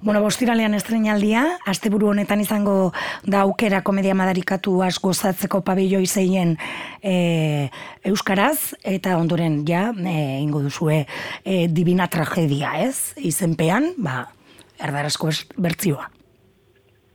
Bueno, 0.00 0.20
bostiralean 0.20 0.74
estrenaldia, 0.74 1.58
asteburu 1.66 2.10
honetan 2.12 2.40
izango 2.40 2.92
da 3.24 3.40
aukera 3.46 3.82
komedia 3.82 4.14
madarikatu 4.14 4.82
gozatzeko 5.02 5.62
pabilloi 5.64 6.06
zeien 6.06 6.56
e, 7.02 7.70
euskaraz, 8.04 8.74
eta 8.82 9.16
ondoren 9.16 9.64
ja, 9.66 9.92
e, 9.96 10.40
ingo 10.42 10.60
duzue 10.60 11.06
e, 11.44 11.68
divina 11.68 12.08
tragedia, 12.08 12.74
ez? 12.84 13.14
Izenpean, 13.16 13.94
ba, 13.96 14.28
erdarazko 14.78 15.30
bertzioa. 15.56 16.10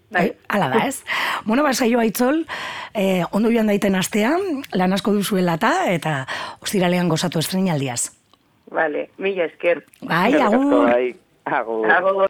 Bai. 0.09 0.25
Eh, 0.25 0.37
Hala 0.47 0.69
da, 0.69 0.87
ez? 0.87 1.03
bueno, 1.45 1.63
ba, 1.63 1.73
saio 1.73 1.99
aitzol, 1.99 2.45
eh, 2.93 3.23
ondo 3.31 3.51
joan 3.53 3.69
daiten 3.69 3.95
astean, 3.95 4.63
lan 4.73 4.93
asko 4.93 5.13
duzuela 5.13 5.59
eta, 5.59 5.73
eta 5.93 6.15
ostiralean 6.65 7.09
gozatu 7.09 7.39
estrenaldiaz. 7.39 8.09
Vale, 8.73 9.09
mila 9.17 9.45
esker. 9.45 9.83
Bai, 10.01 10.33
agur! 10.41 10.89
Bai, 11.49 11.59
agur. 11.59 12.29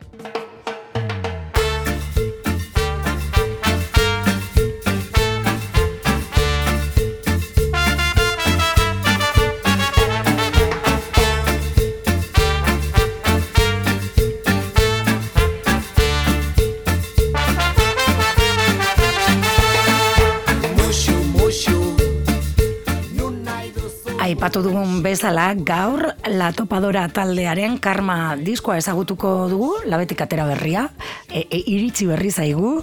Aipatu 24.29 24.61
dugun 24.61 24.99
bezala, 25.01 25.47
gaur 25.65 26.03
La 26.29 26.51
Topadora 26.53 27.07
taldearen 27.09 27.79
karma 27.81 28.35
diskoa 28.37 28.75
ezagutuko 28.77 29.31
dugu, 29.49 29.69
labetik 29.89 30.19
atera 30.21 30.43
berria, 30.45 30.83
e, 31.31 31.47
e, 31.49 31.57
iritsi 31.73 32.05
berri 32.05 32.29
zaigu, 32.29 32.75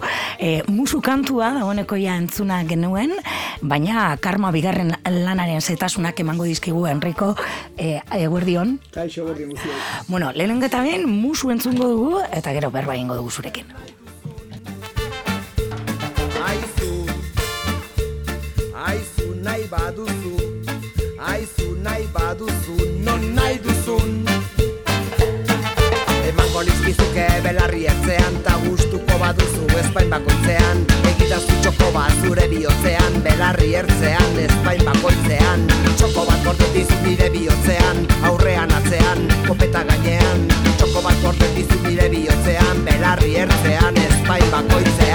e, 0.42 0.64
musu 0.66 0.98
kantua 1.06 1.52
dagoeneko 1.54 2.00
ja 2.02 2.16
entzuna 2.18 2.58
genuen, 2.66 3.14
baina 3.62 4.08
karma 4.18 4.50
bigarren 4.50 4.90
lanaren 5.06 5.62
setasunak 5.62 6.18
emango 6.24 6.48
dizkigu 6.50 6.82
Enrico 6.90 7.36
e, 7.78 8.00
eguerdion. 8.18 8.80
Kaixo 8.90 9.28
berri 9.28 9.46
guztiak. 9.52 10.02
Bueno, 10.08 10.32
lehenengo 10.34 10.66
eta 10.66 10.82
behin 10.82 11.06
musu 11.06 11.52
entzungo 11.54 11.92
dugu, 11.92 12.24
eta 12.32 12.56
gero 12.58 12.72
berba 12.74 12.98
egingo 12.98 13.20
dugu 13.20 13.30
zurekin. 13.30 13.70
Aizu, 16.50 16.90
aizu 18.88 19.30
nahi 19.46 19.70
baduzu, 19.70 20.45
aizu 21.46 21.76
nahi 21.82 22.06
baduzu, 22.12 22.76
non 23.04 23.22
nahi 23.34 23.58
duzun. 23.62 24.24
Emango 26.28 26.62
lizkizuke 26.66 27.26
belarri 27.44 27.84
ertzean, 27.86 28.38
ta 28.42 28.56
gustuko 28.64 29.18
baduzu 29.22 29.66
espain 29.82 30.10
bakoitzean, 30.10 30.82
egitazu 31.12 31.60
txoko 31.62 31.92
bat 31.94 32.14
zure 32.24 32.48
bihotzean, 32.50 33.20
belarri 33.26 33.72
ertzean, 33.82 34.38
espain 34.46 34.84
bakoitzean, 34.90 35.66
txoko 35.94 36.26
bat 36.30 36.42
gordetizu 36.48 37.00
nire 37.06 37.30
bihotzean, 37.36 38.02
aurrean 38.30 38.74
atzean, 38.80 39.26
kopeta 39.46 39.84
gainean, 39.92 40.46
txoko 40.76 41.04
bat 41.06 41.22
gordetizu 41.22 41.82
nire 41.86 42.10
bihotzean, 42.16 42.84
belarri 42.90 43.36
ertzean, 43.46 44.02
espain 44.08 44.50
bakoitzean, 44.56 45.05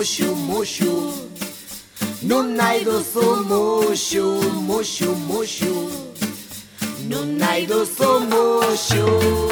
moshu 0.00 0.34
moshu. 0.48 1.12
Nunai 2.22 2.84
dozu 2.84 3.44
moshu 3.50 4.24
no 4.66 5.14
moshu. 5.28 5.74
Nunai 7.08 7.66
dozu 7.66 8.10
moshu. 8.30 9.49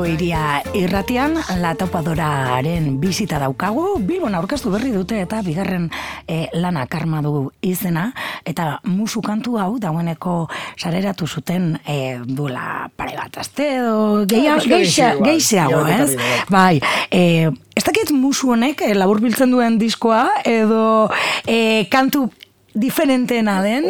Bilbo 0.00 0.14
iria 0.16 0.62
irratian, 0.72 1.34
la 1.60 1.74
topadoraren 1.76 2.94
bizita 3.02 3.36
daukagu, 3.36 3.98
Bilbon 4.00 4.32
aurkeztu 4.38 4.70
berri 4.72 4.94
dute 4.94 5.18
eta 5.20 5.42
bigarren 5.44 5.90
eh, 6.24 6.46
lana 6.56 6.86
karma 6.88 7.20
du 7.20 7.50
izena, 7.60 8.06
eta 8.48 8.78
musu 8.88 9.20
kantu 9.20 9.58
hau 9.60 9.76
dagoeneko 9.82 10.48
sareratu 10.80 11.28
zuten 11.28 11.74
eh, 11.84 12.16
duela 12.24 12.88
pare 12.96 13.12
bat 13.18 13.42
aste 13.42 13.66
edo 13.76 14.24
gehiago, 14.24 15.84
ez? 15.84 16.16
Bai, 16.48 16.80
eh, 17.10 17.50
ez 17.76 17.84
dakit 17.84 18.14
musu 18.16 18.54
honek 18.54 18.86
laburbiltzen 18.96 19.52
duen 19.52 19.76
diskoa 19.76 20.30
edo 20.48 21.10
eh, 21.44 21.84
kantu 21.92 22.30
diferenteena 22.74 23.62
den. 23.62 23.84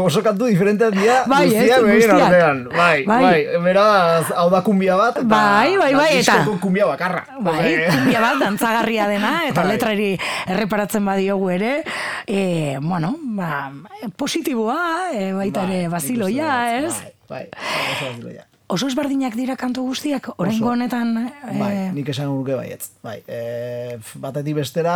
Oso 0.00 0.22
kantu 0.22 0.46
diferenteak 0.50 0.94
dira, 0.96 1.24
Bai, 1.30 1.48
begin 1.48 1.84
guztiak. 1.86 2.20
artean. 2.26 2.58
Bai, 2.68 3.04
Bai. 3.06 3.22
bai, 3.22 3.40
beraz, 3.62 4.30
hau 4.34 4.48
da 4.50 4.62
kumbia 4.66 4.96
bat, 4.98 5.16
eta 5.18 5.26
Bai, 5.28 5.76
bai, 5.78 5.92
bai, 5.94 6.08
eta- 6.18 6.44
kumbia 6.60 6.86
bakarra. 6.86 7.24
Bai, 7.40 7.86
kumbia 7.90 8.20
bat 8.20 8.38
dantzagarria 8.42 9.06
dena 9.08 9.34
eta 9.48 9.62
Bai. 9.62 9.70
letrari 9.72 10.10
erreparatzen 10.46 11.04
badiogu 11.04 11.50
ere, 11.50 11.84
e, 12.26 12.78
bueno, 12.80 13.16
ba, 13.36 13.70
positiboa, 14.16 15.10
e, 15.12 15.32
baita 15.32 15.62
ere 15.68 15.88
baziloia, 15.88 16.78
ez? 16.80 16.94
Bai, 17.28 17.46
bai, 17.50 18.10
baziloia. 18.10 18.44
Oso 18.74 18.88
ezberdinak 18.90 19.36
dira 19.38 19.54
kantu 19.60 19.84
guztiak, 19.86 20.32
oraingo 20.42 20.72
honetan, 20.72 21.12
Bai, 21.60 21.70
e, 21.76 21.82
nik 21.94 22.08
esan 22.10 22.26
nuke 22.32 22.56
baietz. 22.58 22.88
Bai, 23.06 23.20
e, 23.30 23.98
batetik 24.18 24.56
bestera 24.58 24.94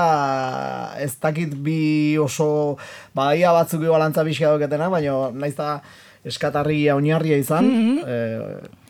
ez 0.98 1.12
dakit 1.22 1.52
bi 1.62 2.16
oso 2.18 2.76
baia 3.14 3.52
batzuk 3.54 3.84
balantza 3.86 4.24
bizka 4.26 4.50
dauketena, 4.50 4.88
baina 4.90 5.30
naiz 5.30 5.54
da 5.54 5.76
eskatarria 6.26 6.96
oinarria 6.98 7.38
izan, 7.38 7.68
Mhm. 7.70 7.98
e, 8.02 8.16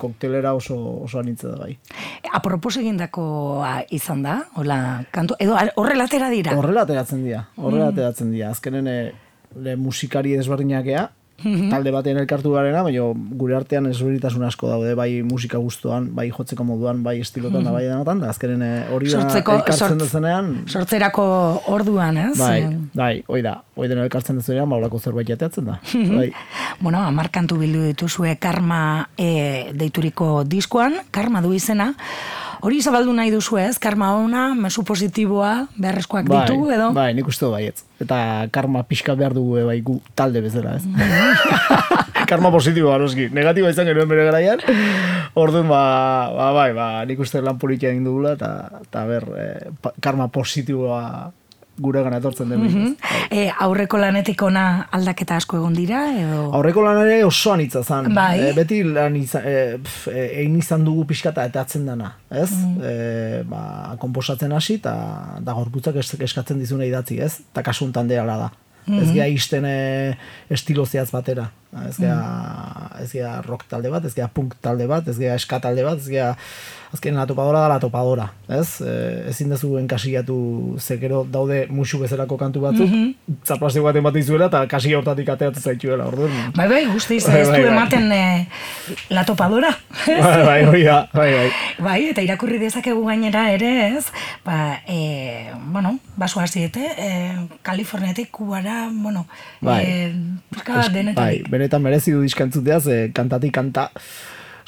koktelera 0.01 0.55
oso 0.57 0.79
oso 1.05 1.19
anitze 1.21 1.49
da 1.53 1.57
bai. 1.61 1.77
apropos 2.33 2.77
egindakoa 2.77 3.83
izan 3.91 4.23
da, 4.23 4.39
hola, 4.57 5.05
kantu, 5.11 5.35
edo 5.39 5.57
horrela 5.77 6.05
atera 6.05 6.31
dira. 6.31 6.57
Horrela 6.57 6.83
ateratzen 6.89 7.25
dira, 7.25 7.45
Mm. 7.57 7.65
horrela 7.65 7.89
ateratzen 7.89 8.33
dira. 8.33 8.51
Azkenen 8.51 8.87
e, 8.89 9.13
le 9.57 9.77
musikari 9.77 10.33
desberdinakea, 10.37 11.11
Mhm. 11.45 11.69
talde 11.71 11.93
batean 11.95 12.19
elkartu 12.19 12.51
garena, 12.57 12.83
baina 12.83 13.05
gure 13.39 13.55
artean 13.55 13.87
ezberdintasun 13.87 14.43
asko 14.49 14.71
daude, 14.73 14.95
bai 14.99 15.23
musika 15.23 15.61
gustuan, 15.63 16.09
bai 16.15 16.29
jotzeko 16.35 16.65
moduan, 16.67 17.05
bai 17.05 17.19
estilotan 17.23 17.63
da 17.65 17.75
bai 17.75 17.85
denotan, 17.87 18.19
da 18.25 18.33
azkenen 18.33 18.65
e, 18.67 18.71
hori 18.95 19.13
da 19.13 19.23
elkartzen 19.29 20.03
dezenean, 20.03 20.51
Sortzerako 20.67 21.29
orduan, 21.71 22.19
ez? 22.25 22.35
bai, 22.41 22.59
bai, 22.95 23.13
hoi 23.29 23.43
da, 23.47 23.55
hoi 23.79 23.87
dena 23.91 24.03
elkartzen 24.09 24.41
dezenean, 24.43 24.69
baulako 24.71 24.99
zerbait 24.99 25.31
jateatzen 25.31 25.71
da. 25.71 25.79
bai. 26.17 26.33
Bueno, 26.81 27.05
amar 27.07 27.31
kantu 27.31 27.61
bildu 27.63 27.87
dituzue 27.87 28.35
karma 28.43 29.09
e, 29.17 29.71
deituriko 29.79 30.43
diskoan, 30.43 30.99
karma 31.15 31.43
du 31.45 31.55
izena. 31.55 31.93
Hori 32.61 32.81
zabaldu 32.83 33.13
nahi 33.15 33.31
duzu 33.31 33.59
ez, 33.63 33.77
karma 33.79 34.09
ona, 34.19 34.49
mesu 34.59 34.83
positiboa, 34.87 35.69
beharrezkoak 35.79 36.27
Bai, 36.27 36.41
ditu, 36.49 36.71
edo? 36.75 36.89
bai, 36.97 37.13
nik 37.15 37.29
uste 37.31 37.47
baietz. 37.47 37.85
Eta 38.03 38.19
karma 38.55 38.83
pixka 38.89 39.15
behar 39.19 39.35
dugu 39.37 39.61
e, 39.61 39.65
bai 39.69 39.79
gu 39.87 40.01
talde 40.19 40.43
bezala, 40.43 40.75
ez? 40.79 40.85
karma 42.31 42.51
positiboa, 42.51 42.99
noski. 42.99 43.29
Negatiboa 43.35 43.71
izan 43.71 43.87
genuen 43.87 44.11
bere 44.11 44.27
garaian. 44.27 44.63
Orduan, 45.39 45.69
ba, 45.71 45.83
ba, 46.35 46.49
bai, 46.57 46.71
ba, 46.75 46.89
nik 47.07 47.23
uste 47.23 47.41
lan 47.45 47.61
politia 47.63 47.93
egin 47.95 48.05
dugula, 48.09 48.35
eta, 48.35 49.05
ber, 49.07 49.29
e, 49.39 49.47
pa- 49.85 49.95
karma 50.03 50.27
positiboa 50.33 51.31
gure 51.81 52.03
gana 52.03 52.19
etortzen 52.19 52.49
den. 52.51 52.61
Mhm. 52.65 52.79
mm 52.79 52.97
E, 53.31 53.51
aurreko 53.61 53.99
lanetik 54.01 54.41
ona 54.43 54.87
aldaketa 54.91 55.37
asko 55.37 55.59
egon 55.59 55.75
dira, 55.77 55.99
edo? 56.17 56.47
Aurreko 56.57 56.81
lan 56.83 57.03
ere 57.03 57.25
oso 57.25 57.53
anitza 57.53 57.83
zan. 57.85 58.09
Bai. 58.15 58.39
E, 58.41 58.53
beti 58.57 58.83
lan 58.85 59.17
izan, 59.17 59.43
e, 59.45 59.57
pf, 59.85 60.07
e, 60.09 60.23
egin 60.41 60.57
izan 60.57 60.85
dugu 60.87 61.05
pixkata 61.11 61.45
eta 61.45 61.61
atzen 61.61 61.85
dana, 61.87 62.15
ez? 62.31 62.51
Mm. 62.57 62.79
E, 62.83 63.43
ba, 63.51 63.95
komposatzen 64.01 64.53
hasi 64.57 64.79
eta 64.81 64.95
da 65.45 65.53
gorputzak 65.53 65.97
es- 66.01 66.17
eskatzen 66.19 66.59
dizuna 66.59 66.85
idatzi, 66.89 67.21
ez? 67.21 67.35
Eta 67.53 67.63
kasuntan 67.63 68.09
deala 68.09 68.37
da. 68.39 68.51
Mm-hmm. 68.89 69.03
Ez 69.05 69.13
gea 69.13 69.27
isten 69.29 69.65
e, 69.69 70.17
estilo 70.49 70.87
zehatz 70.87 71.11
batera. 71.13 71.51
Ez 71.87 71.99
gea, 72.01 72.15
Mm. 72.17 72.68
Ez 73.03 73.13
gea 73.13 73.41
rock 73.47 73.69
talde 73.69 73.91
bat, 73.91 74.05
ez 74.05 74.15
gea 74.15 74.29
punk 74.29 74.55
talde 74.61 74.87
bat, 74.87 75.09
ez 75.09 75.19
gea 75.19 75.39
ska 75.39 75.61
talde 75.61 75.85
bat, 75.87 75.99
ez 75.99 76.09
gea 76.09 76.35
azken 76.93 77.15
la 77.15 77.27
topadora 77.27 77.61
da 77.61 77.69
la 77.69 77.79
topadora, 77.81 78.27
ez? 78.49 78.81
E, 78.81 78.93
ezin 79.29 79.51
dezu 79.53 79.75
enkasillatu 79.81 80.37
zekero 80.81 81.25
daude 81.29 81.67
musu 81.69 82.01
bezalako 82.01 82.39
kantu 82.41 82.63
batzuk, 82.65 82.89
mm. 82.89 83.15
-hmm. 83.29 83.83
baten 83.85 84.03
bat 84.03 84.17
izuela 84.17 84.47
eta 84.47 84.67
kasi 84.67 84.95
hortatik 84.95 85.29
ateatzen 85.29 85.63
zaituela, 85.63 86.07
orduan. 86.07 86.31
Bai, 86.57 86.69
bai, 86.69 86.87
guztiz, 86.87 87.27
Bai, 87.27 87.41
ez 87.41 87.49
bai, 87.49 87.61
du 87.61 87.67
bai. 87.67 87.77
ematen 87.77 88.13
e, 88.13 88.47
la 89.11 89.25
topadora. 89.25 89.77
bai, 90.07 90.45
bai, 90.45 90.65
hori 90.65 90.83
da, 90.85 91.09
bai, 91.13 91.33
bai. 91.33 91.51
Bai, 91.79 92.09
eta 92.09 92.23
irakurri 92.23 92.59
dezakegu 92.59 93.05
gainera 93.05 93.51
ere, 93.53 93.97
ez? 93.99 94.07
Ba, 94.45 94.81
e, 94.89 95.53
bueno, 95.73 95.99
baso 96.17 96.41
hasiete, 96.41 96.81
e, 96.99 97.37
Kaliforniatik 97.63 98.31
kubara, 98.31 98.89
bueno, 98.93 99.27
Bai. 99.61 99.85
e, 99.85 100.13
Es- 100.59 101.15
bai, 101.15 101.43
benetan 101.49 101.83
merezi 101.83 102.13
du 102.13 102.23
diska 102.23 102.45
entzutea, 102.45 102.81
ze 102.89 103.13
kantatik 103.15 103.55
kanta 103.55 103.91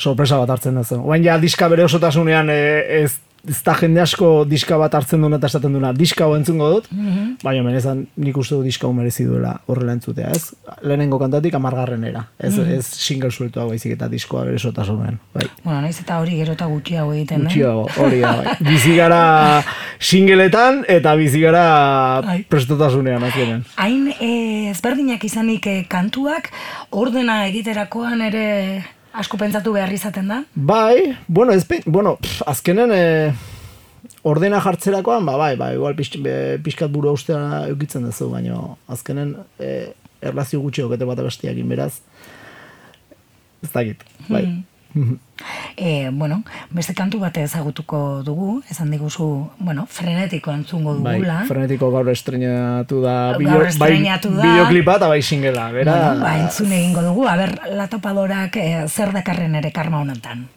sorpresa 0.01 0.39
bat 0.41 0.55
hartzen 0.55 0.79
da 0.79 0.85
zen. 0.85 1.03
Oain 1.05 1.25
ja 1.25 1.39
diska 1.41 1.69
bere 1.73 1.85
osotasunean 1.89 2.53
e, 2.53 2.61
ez 3.03 3.13
ez 3.49 3.63
da 3.65 3.75
jende 3.75 4.01
asko 4.01 4.45
diska 4.45 4.77
bat 4.77 4.95
hartzen 4.95 5.21
duena 5.21 5.37
eta 5.37 5.47
esaten 5.47 5.73
duena 5.73 5.93
diska 5.93 6.25
hau 6.25 6.35
entzungo 6.37 6.69
dut, 6.71 6.89
Mhm. 6.93 7.37
baina 7.43 7.63
menezan 7.63 8.07
nik 8.17 8.37
uste 8.37 8.55
du 8.55 8.63
diska 8.63 8.87
hau 8.87 8.93
merezi 8.93 9.25
duela 9.25 9.61
horrela 9.67 9.93
entzutea, 9.93 10.31
ez? 10.31 10.53
Lehenengo 10.83 11.19
kantatik 11.19 11.55
amargarrenera, 11.55 12.27
ez, 12.39 12.57
Mhm. 12.59 12.71
ez 12.79 12.87
single 12.87 13.31
sueltoa 13.31 13.65
baizik 13.67 13.93
eta 13.93 14.09
diskoa 14.09 14.45
bere 14.45 14.57
osotasunean, 14.57 15.19
bai. 15.35 15.47
Bueno, 15.65 15.81
naiz 15.83 16.01
eta 16.01 16.19
hori 16.21 16.37
gero 16.37 16.53
eta 16.53 16.67
gutxiago 16.67 17.13
egiten, 17.15 17.43
Gutxiago, 17.43 17.87
hori 17.97 18.21
da, 18.21 18.37
bai. 18.37 18.57
Bizi 18.71 18.97
gara 18.97 19.65
singleetan 19.99 20.85
eta 20.89 21.15
bizi 21.17 21.41
gara 21.41 22.21
Bai. 22.25 22.43
prestotasunean, 22.49 23.23
azkenean. 23.23 23.65
Hain 23.77 24.09
e, 24.21 24.71
ezberdinak 24.71 25.23
izanik 25.25 25.67
e, 25.67 25.85
kantuak, 25.89 26.51
ordena 26.91 27.47
egiterakoan 27.49 28.21
ere 28.23 28.85
asko 29.13 29.39
pentsatu 29.41 29.73
behar 29.75 29.93
izaten 29.93 30.29
da? 30.31 30.43
Bai, 30.55 31.17
bueno, 31.29 31.53
ez, 31.53 31.65
bueno, 31.87 32.17
pff, 32.21 32.43
azkenen 32.51 32.93
e, 32.95 33.05
ordena 34.23 34.61
jartzerakoan, 34.63 35.27
ba, 35.27 35.37
bai, 35.41 35.55
bai, 35.61 35.75
igual 35.79 35.97
pix, 35.99 36.15
be, 36.23 36.35
pixkat 36.65 36.93
buru 36.93 37.13
ustea 37.17 37.67
eukitzen 37.71 38.07
duzu, 38.07 38.31
baina 38.33 38.61
azkenen 38.91 39.35
e, 39.59 39.93
erlazio 40.23 40.61
gutxi 40.63 40.85
okete 40.87 41.09
bat 41.09 41.23
bestiakin, 41.27 41.69
beraz, 41.71 41.95
ez 43.65 43.73
dakit, 43.73 44.05
bai. 44.29 44.45
E, 45.77 46.11
bueno, 46.13 46.43
beste 46.71 46.95
kantu 46.95 47.19
bat 47.21 47.37
ezagutuko 47.39 48.23
dugu, 48.27 48.63
esan 48.71 48.91
diguzu, 48.91 49.49
bueno, 49.59 49.87
frenetiko 49.89 50.53
entzungo 50.53 50.97
Bai, 50.99 51.17
dugula. 51.19 51.45
frenetiko 51.49 51.91
gaur 51.91 52.09
estrenatu 52.11 53.01
da, 53.03 53.33
Gaur 53.33 53.39
bio, 53.39 53.63
estreinatu 53.67 54.31
da. 54.35 54.43
bai, 54.43 54.49
bideoklipa 54.51 54.97
eta 55.01 55.09
bai 55.09 55.23
singela, 55.23 55.71
bera. 55.73 55.97
Bueno, 55.97 56.25
ba, 56.25 56.37
entzun 56.45 56.73
egingo 56.73 57.03
dugu, 57.03 57.27
aber, 57.29 57.59
latopadorak 57.75 58.57
e, 58.57 58.89
zer 58.89 59.13
dakarren 59.13 59.55
ere 59.55 59.71
karma 59.73 60.01
honetan. 60.01 60.49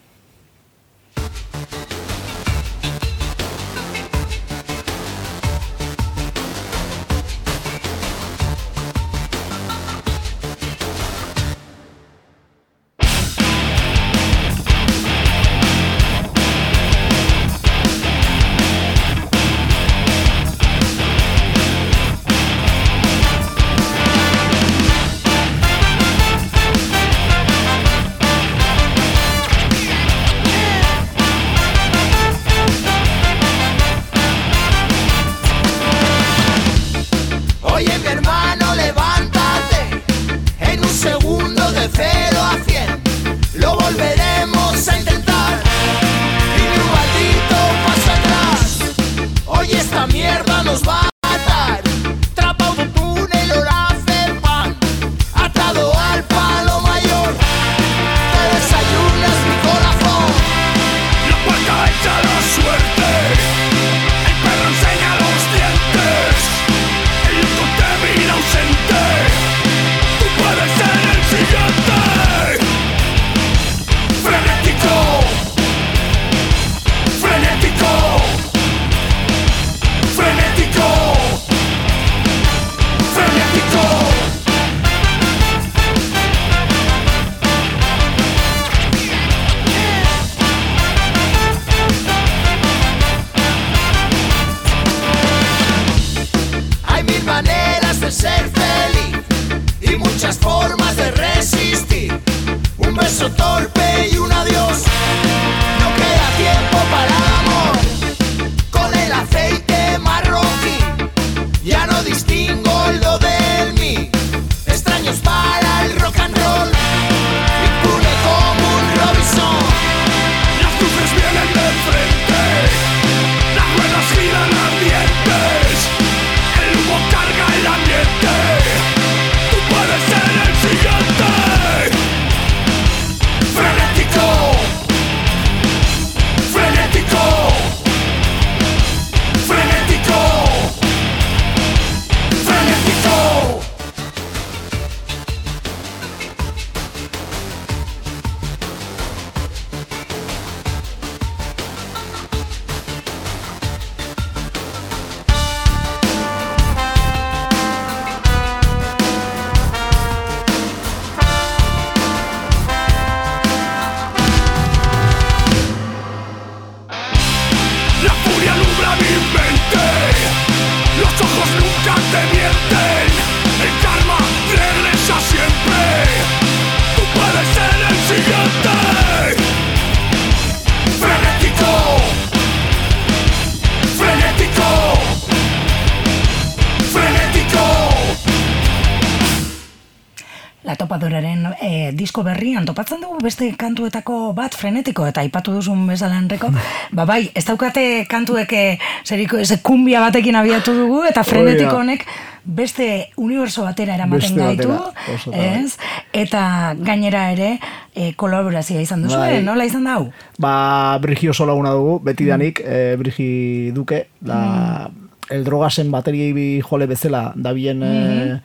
Disko 192.04 192.24
berrian 192.26 192.68
topatzen 192.68 193.02
dugu 193.02 193.18
beste 193.24 193.48
kantuetako 193.58 194.18
bat 194.36 194.54
frenetiko 194.54 195.08
eta 195.08 195.24
aipatu 195.24 195.56
duzun 195.56 195.86
bezala 195.88 196.20
enreko. 196.20 196.52
ba 196.96 197.08
bai, 197.08 197.24
ez 197.34 197.44
daukate 197.48 198.04
kantuek 198.10 198.52
eh, 198.52 198.78
zeriko 199.04 199.40
ez 199.40 199.50
kumbia 199.64 200.04
batekin 200.04 200.36
abiatu 200.36 200.76
dugu 200.84 201.02
eta 201.08 201.24
frenetiko 201.24 201.80
honek 201.80 202.06
beste 202.44 203.08
uniberso 203.16 203.64
batera 203.64 203.94
eramaten 203.96 204.36
gaitu, 204.36 204.68
batera, 204.68 205.60
ez? 205.62 205.78
Eta 206.12 206.74
gainera 206.76 207.30
ere 207.32 207.54
e, 207.94 208.12
kolaborazioa 208.20 208.82
izan 208.84 209.06
duzu, 209.06 209.16
Bai. 209.16 209.40
nola 209.44 209.64
izan 209.64 209.88
da 209.88 209.96
hau? 209.96 210.10
Ba, 210.38 210.98
Brigi 211.00 211.30
oso 211.32 211.46
laguna 211.48 211.72
dugu, 211.72 211.96
beti 212.04 212.28
danik, 212.28 212.60
eh, 212.60 212.96
Brigi 213.00 213.72
duke, 213.74 214.04
da, 214.20 214.90
el 215.32 215.46
drogasen 215.46 215.90
bateriei 215.94 216.34
bi 216.36 216.48
jole 216.60 216.86
bezala 216.90 217.30
dabilen 217.34 217.80
eh, 217.88 218.36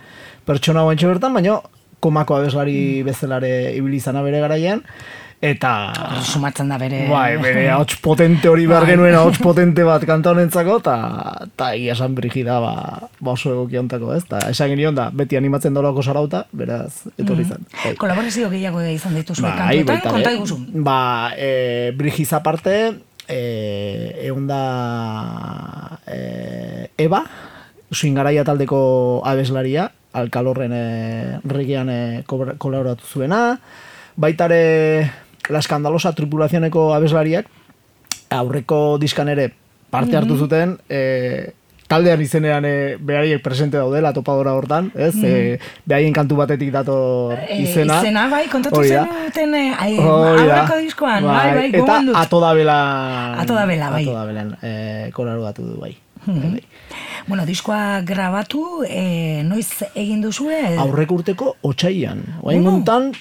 pertsona 0.48 0.86
guantxe 0.88 1.12
bertan, 1.12 1.36
baina 1.36 1.60
komako 2.00 2.40
abeslari 2.40 3.04
bezalare 3.04 3.74
ibili 3.76 4.00
izana 4.00 4.24
bere 4.26 4.40
garaian, 4.44 4.84
eta... 5.42 5.72
Sumatzen 6.24 6.68
da 6.72 6.78
bere... 6.80 7.06
Bai, 7.08 7.38
bere 7.40 7.64
ahots 7.72 7.96
potente 8.04 8.50
hori 8.52 8.66
behar 8.68 8.84
Bai. 8.84 8.94
genuen 8.94 9.16
ahots 9.16 9.40
potente 9.48 9.86
bat 9.88 10.04
kanta 10.08 10.34
honentzako, 10.34 10.80
eta 10.84 10.96
ta, 11.56 11.72
egia 11.78 11.96
esan 11.96 12.16
brigida 12.16 12.60
ba, 12.64 12.74
ba 13.20 13.36
oso 13.36 13.54
egokiontako, 13.56 14.14
ez? 14.18 14.24
Ta, 14.30 14.44
esan 14.52 14.74
genion 14.74 14.98
da, 14.98 15.10
beti 15.16 15.40
animatzen 15.40 15.76
dolako 15.76 16.04
sarauta, 16.04 16.46
beraz, 16.52 17.06
etorri 17.16 17.48
zen. 17.48 17.68
Bai. 17.76 17.94
Kolaborazio 18.00 18.50
gehiago 18.52 18.84
izan 18.92 19.16
dituzu 19.20 19.46
Bai, 19.48 19.84
kantuetan, 19.84 20.18
konta 20.18 20.34
iguzu. 20.36 20.60
Ba, 20.86 20.98
e, 21.38 21.94
Brigiz 21.98 22.32
aparte, 22.36 22.76
e, 23.30 23.40
egun 24.28 24.50
da 24.50 24.64
e, 26.08 26.90
Eba, 27.00 27.24
Suingaraia 27.90 28.44
taldeko 28.46 28.80
abeslaria, 29.26 29.88
alkalorren 30.14 30.72
e, 30.74 31.40
regian 31.46 31.90
e, 31.90 32.24
kobra- 32.26 32.56
kolaboratu 32.58 33.04
zuena, 33.06 33.60
baitare 34.16 35.12
La 35.50 35.62
Skandalosa 35.62 36.14
tripulazioneko 36.14 36.94
abeslariak, 36.94 37.46
aurreko 38.30 38.98
diskan 39.02 39.30
ere 39.34 39.52
parte 39.90 40.18
hartu 40.18 40.36
zuten, 40.38 40.76
e, 40.90 41.54
taldean 41.90 42.22
izenean 42.22 42.66
e, 42.70 42.74
beraiek 43.02 43.42
presente 43.42 43.78
daudela 43.80 44.12
topadora 44.14 44.52
hortan, 44.54 44.92
ez? 44.94 45.16
E, 45.26 45.32
beraien 45.90 46.14
kantu 46.14 46.36
batetik 46.38 46.70
dator 46.76 47.34
Eh, 47.34 47.64
izena. 47.64 47.98
izena, 48.04 48.28
bai, 48.30 48.44
kontatu 48.52 48.84
zenuten 48.86 49.56
eh, 49.58 49.72
Hori 49.98 50.46
da. 50.46 50.60
aurreko 50.62 50.78
diskoan, 50.86 51.26
bai, 51.26 51.48
bai, 51.56 51.66
eta 51.72 51.80
gogoan 51.80 52.06
dut. 52.12 52.16
ato 52.22 52.42
da 52.44 52.52
bela... 52.54 52.78
Ato 53.42 53.58
da 53.58 53.66
bela, 53.66 53.90
bai. 53.90 54.04
Ato 54.06 54.14
da 54.20 54.26
belan, 54.30 54.54
e, 54.62 55.10
kolaboratu 55.18 55.66
du, 55.66 55.80
bai. 55.82 55.96
Mhm. 56.28 56.52
Bai. 56.54 56.64
Bueno, 57.28 57.46
diskoa 57.46 58.02
grabatu, 58.06 58.84
eh, 58.88 59.42
noiz 59.46 59.84
egin 59.96 60.22
duzue? 60.22 60.60
Aurreko 60.78 61.20
urteko 61.20 61.56
otxaian. 61.62 62.22
Oain 62.42 62.64
gontan, 62.64 63.12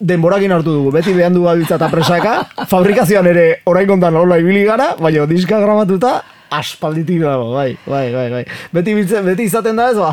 denborakin 0.00 0.52
hartu 0.52 0.72
dugu, 0.72 0.92
beti 0.94 1.14
behan 1.16 1.34
du 1.34 1.44
gabiltza 1.44 1.76
eta 1.78 1.88
presaka, 1.92 2.36
fabrikazioan 2.72 3.26
ere 3.30 3.46
orain 3.70 3.88
kontan 3.88 4.16
hola 4.16 4.38
ibili 4.42 4.64
gara, 4.64 4.94
baina 5.00 5.26
diska 5.30 5.60
gramatuta, 5.62 6.20
aspalditik 6.54 7.18
dago, 7.22 7.52
bai, 7.54 7.76
bai, 7.86 8.12
bai, 8.14 8.28
bai. 8.30 8.44
Beti, 8.74 8.94
biltzen, 8.94 9.24
beti 9.26 9.48
izaten 9.48 9.76
da 9.80 9.88
ez, 9.90 9.96
ba, 9.98 10.12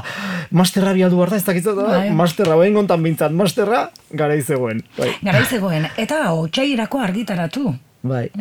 masterra 0.57 0.93
bialdu 0.97 1.19
behar 1.19 1.29
da, 1.35 1.37
ez 1.37 1.45
dakitzen 1.45 1.77
da, 1.77 1.85
Bai. 1.91 2.09
masterra, 2.17 2.57
behin 2.57 2.73
kontan 2.79 3.03
bintzat, 3.03 3.35
masterra, 3.35 3.83
gara 4.17 4.35
izegoen, 4.39 4.81
bai. 4.97 5.11
Garai 5.21 5.45
zegoen, 5.45 5.85
eta 6.01 6.31
otxairako 6.33 7.03
argitaratu. 7.03 7.75
Bai, 8.03 8.31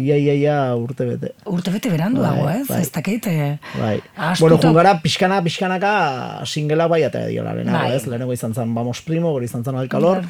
ia, 0.00 0.16
ia, 0.16 0.32
ia 0.34 0.74
urte 0.80 1.04
bete. 1.04 1.34
Urte 1.44 1.70
bete 1.70 1.90
berandu 1.92 2.22
dago, 2.24 2.44
Bai, 2.46 2.60
ez? 2.62 2.68
bai. 2.68 2.80
Ez 2.80 2.90
dakit. 2.90 3.26
eh, 3.26 3.58
Bai. 3.78 4.00
astuto- 4.16 4.40
Bueno, 4.40 4.56
jungara 4.62 4.94
pixkana, 5.02 5.42
pixkanaka 5.44 6.40
singela 6.46 6.86
bai 6.88 7.02
eta 7.02 7.26
diola 7.26 7.52
lehenago, 7.52 7.84
Bai. 7.84 7.96
ez? 7.96 8.06
Lehenago 8.06 8.32
izan 8.32 8.54
zen 8.54 8.72
Vamos 8.74 9.02
Primo, 9.02 9.34
gero 9.34 9.44
izan 9.44 9.62
zen 9.62 9.76
Alkalor, 9.76 10.22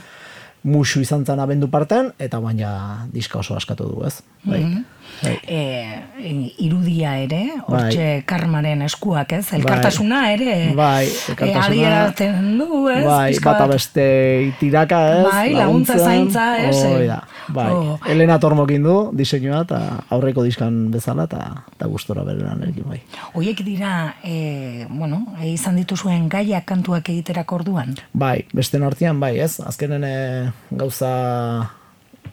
musu 0.63 1.01
izan 1.01 1.25
zen 1.25 1.41
abendu 1.41 1.71
parten, 1.73 2.13
eta 2.19 2.41
baina 2.41 3.07
diska 3.13 3.41
oso 3.41 3.57
askatu 3.57 3.89
du, 3.89 4.05
ez? 4.07 4.21
Bai. 4.45 4.61
Mhm. 4.61 4.85
bai. 5.23 5.35
e, 5.45 6.55
irudia 6.63 7.17
ere, 7.21 7.41
hortxe 7.67 8.23
karmaren 8.29 8.81
eskuak, 8.87 9.33
ez? 9.37 9.53
Elkartasuna 9.57 10.21
ere 10.33 10.73
Bai, 10.77 11.09
e, 11.09 11.33
elkartasuna. 11.33 12.55
du, 12.59 12.89
ez? 12.89 13.05
Bai, 13.05 13.33
Pixka 13.33 13.51
bata 13.51 13.67
bat. 13.67 13.75
beste 13.75 14.07
itiraka, 14.49 15.01
ez? 15.19 15.25
Bai, 15.27 15.53
laguntza, 15.55 15.99
zaintza, 15.99 16.47
ez? 16.63 16.77
Hoi 16.87 17.07
da, 17.09 17.19
bai. 17.49 17.69
Oh. 17.73 17.99
Elena 18.09 18.39
Tormokin 18.41 18.83
du, 18.83 18.97
diseinua, 19.17 19.65
eta 19.67 19.81
aurreko 20.11 20.45
diskan 20.47 20.91
bezala, 20.95 21.25
eta 21.29 21.65
eta 21.75 21.89
gustora 21.89 22.25
bere 22.25 22.45
lanekin, 22.45 22.87
bai. 22.89 23.01
Hoiek 23.35 23.65
dira, 23.67 24.15
e, 24.25 24.87
bueno, 24.89 25.25
e, 25.41 25.51
izan 25.53 25.77
dituzuen 25.81 26.29
gaiak 26.33 26.65
kantuak 26.69 27.09
egiterako 27.13 27.61
orduan. 27.61 27.97
Bai, 28.13 28.45
beste 28.57 28.81
artean 28.91 29.21
bai, 29.21 29.39
ez? 29.41 29.59
Azkenen 29.61 30.05
eh, 30.05 30.50
gauza 30.71 31.13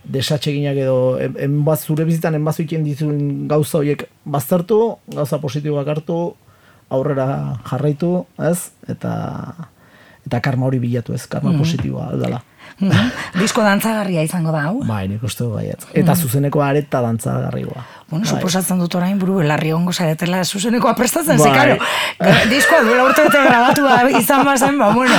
desatxeginak 0.08 0.78
edo 0.80 0.98
en, 1.20 1.36
enbaz, 1.48 1.82
zure 1.86 2.06
bizitan 2.08 2.36
enbazu 2.38 2.64
egiten 2.64 2.86
dituen 2.88 3.48
gauza 3.52 3.82
horiek 3.82 4.08
baztertu, 4.26 4.80
gauza 5.14 5.40
positiboak 5.44 5.90
hartu, 5.96 6.20
aurrera 6.90 7.28
jarraitu, 7.68 8.12
ez? 8.40 8.72
Eta 8.88 9.14
eta 10.28 10.42
karma 10.44 10.68
hori 10.68 10.80
bilatu, 10.84 11.16
ez? 11.16 11.26
Karma 11.28 11.56
positiboa 11.60 12.12
Mhm. 12.80 13.12
Disko 13.40 13.64
dantzagarria 13.66 14.22
izango 14.24 14.52
da, 14.52 14.68
hau? 14.70 14.82
Bai, 14.86 15.08
nik 15.10 15.24
uste 15.24 15.44
dut 15.44 15.56
baietz. 15.58 15.88
Eta 15.98 16.16
zuzeneko 16.16 16.62
areta 16.62 17.02
dantza 17.02 17.34
garrigoa. 17.48 17.86
Bueno, 18.10 18.24
Bai. 18.24 18.38
suposatzen 18.38 18.80
dut 18.80 18.96
orain 18.96 19.18
buru 19.20 19.40
belarri 19.42 19.74
ongo 19.74 19.92
zaretela 19.92 20.44
zuzenekoa 20.46 20.94
prestatzen, 20.96 21.38
Bai. 21.38 21.50
ze 21.50 21.56
karo, 21.58 21.78
diskoa 22.54 22.84
duela 22.86 23.04
urte 23.04 23.26
bete 23.26 23.42
grabatu 23.44 23.88
izan 24.20 24.46
bazen, 24.46 24.78
ba, 24.80 24.92
bueno. 24.94 25.18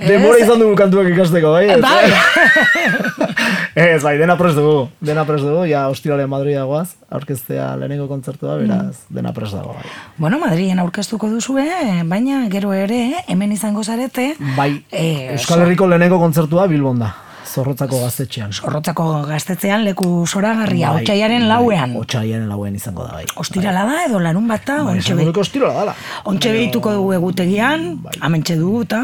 Denbora 0.00 0.36
ez? 0.38 0.44
izan 0.44 0.58
dugu 0.60 0.74
kantuak 0.76 1.08
ikasteko, 1.12 1.52
bai? 1.52 1.80
Bai. 1.80 2.10
Ez, 3.74 4.02
bai, 4.02 4.16
dena 4.18 4.36
prest 4.38 4.56
dugu. 4.58 4.88
Dena 5.00 5.24
prest 5.24 5.44
dugu, 5.44 5.64
ja, 5.70 5.86
ostirale 5.88 6.26
Madrida 6.26 6.64
goaz, 6.68 6.90
aurkeztea 7.10 7.76
lehenengo 7.80 8.08
kontzertua, 8.10 8.56
beraz, 8.60 9.04
dena 9.08 9.32
prest 9.32 9.54
dago, 9.54 9.74
bai. 9.78 9.84
Bueno, 10.18 10.38
Madrien 10.42 10.78
aurkeztuko 10.82 11.28
duzue, 11.30 11.64
baina 12.06 12.44
gero 12.50 12.72
ere, 12.74 13.00
hemen 13.28 13.52
izango 13.52 13.84
zarete, 13.84 14.34
Bai, 14.56 14.84
Eh, 14.90 15.32
Euskal 15.34 15.60
Herriko 15.64 15.86
lehenengo 15.88 16.18
kontzertua 16.18 16.66
Bilbon 16.70 16.98
da, 16.98 17.12
zorrotzako 17.50 17.98
gaztetxean. 18.04 18.52
Horrotzako 18.62 19.06
gaztetzean 19.26 19.82
leku 19.84 20.24
zoragarria, 20.26 20.92
Bai, 20.92 21.02
otxaiaren 21.02 21.40
bai, 21.42 21.48
lauean. 21.48 21.96
Otxaiaren 21.98 22.48
lauean 22.48 22.74
izango 22.78 23.04
da, 23.08 23.12
bai. 23.18 23.24
Ostirala 23.42 23.84
da 23.88 24.04
edo 24.06 24.20
larun 24.22 24.46
bata, 24.48 24.76
Bai, 24.84 24.94
ontxe 24.96 25.08
esango 25.08 25.20
be- 25.24 25.26
nuke 25.30 25.40
ostirola 25.40 25.74
dala. 25.74 25.94
ontxe 26.24 26.52
behituko 26.52 26.92
dugu 26.94 27.12
egutegian, 27.18 27.88
amentxe 28.20 28.56
dugu, 28.60 28.82
eta 28.86 29.02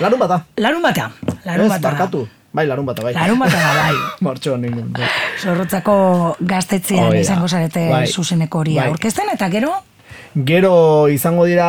Larun 0.00 0.18
bata. 0.18 0.40
larun 0.56 0.82
bata, 0.82 1.10
larun 1.44 1.66
Ez, 1.66 1.72
bata. 1.76 2.10
Bai, 2.56 2.64
larun 2.66 2.86
bata, 2.88 3.02
bai. 3.04 3.12
Larun 3.12 3.38
bata 3.42 3.58
bai. 3.60 3.96
Martxo 4.26 4.56
ningun, 4.56 4.88
bai. 4.96 5.08
Zorrotzako 5.42 5.96
gaztetzean 6.40 7.10
Hoi 7.10 7.18
da. 7.18 7.24
izango 7.26 7.48
zarete 7.52 7.82
Bai. 7.90 8.06
zuzeneko 8.08 8.62
hori 8.64 8.78
Bai. 8.78 8.86
aurkezten, 8.88 9.28
eta 9.34 9.50
gero, 9.52 9.74
Gero 10.36 11.08
izango 11.08 11.46
dira 11.48 11.66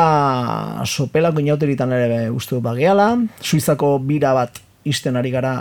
sopelako 0.85 1.39
inauteritan 1.39 1.91
ere 1.95 2.29
uste 2.29 2.55
dut 2.55 2.63
bageala, 2.65 3.05
Suizako 3.41 3.93
bira 4.03 4.33
bat 4.35 4.59
isten 4.83 5.15
ari 5.15 5.31
gara 5.31 5.53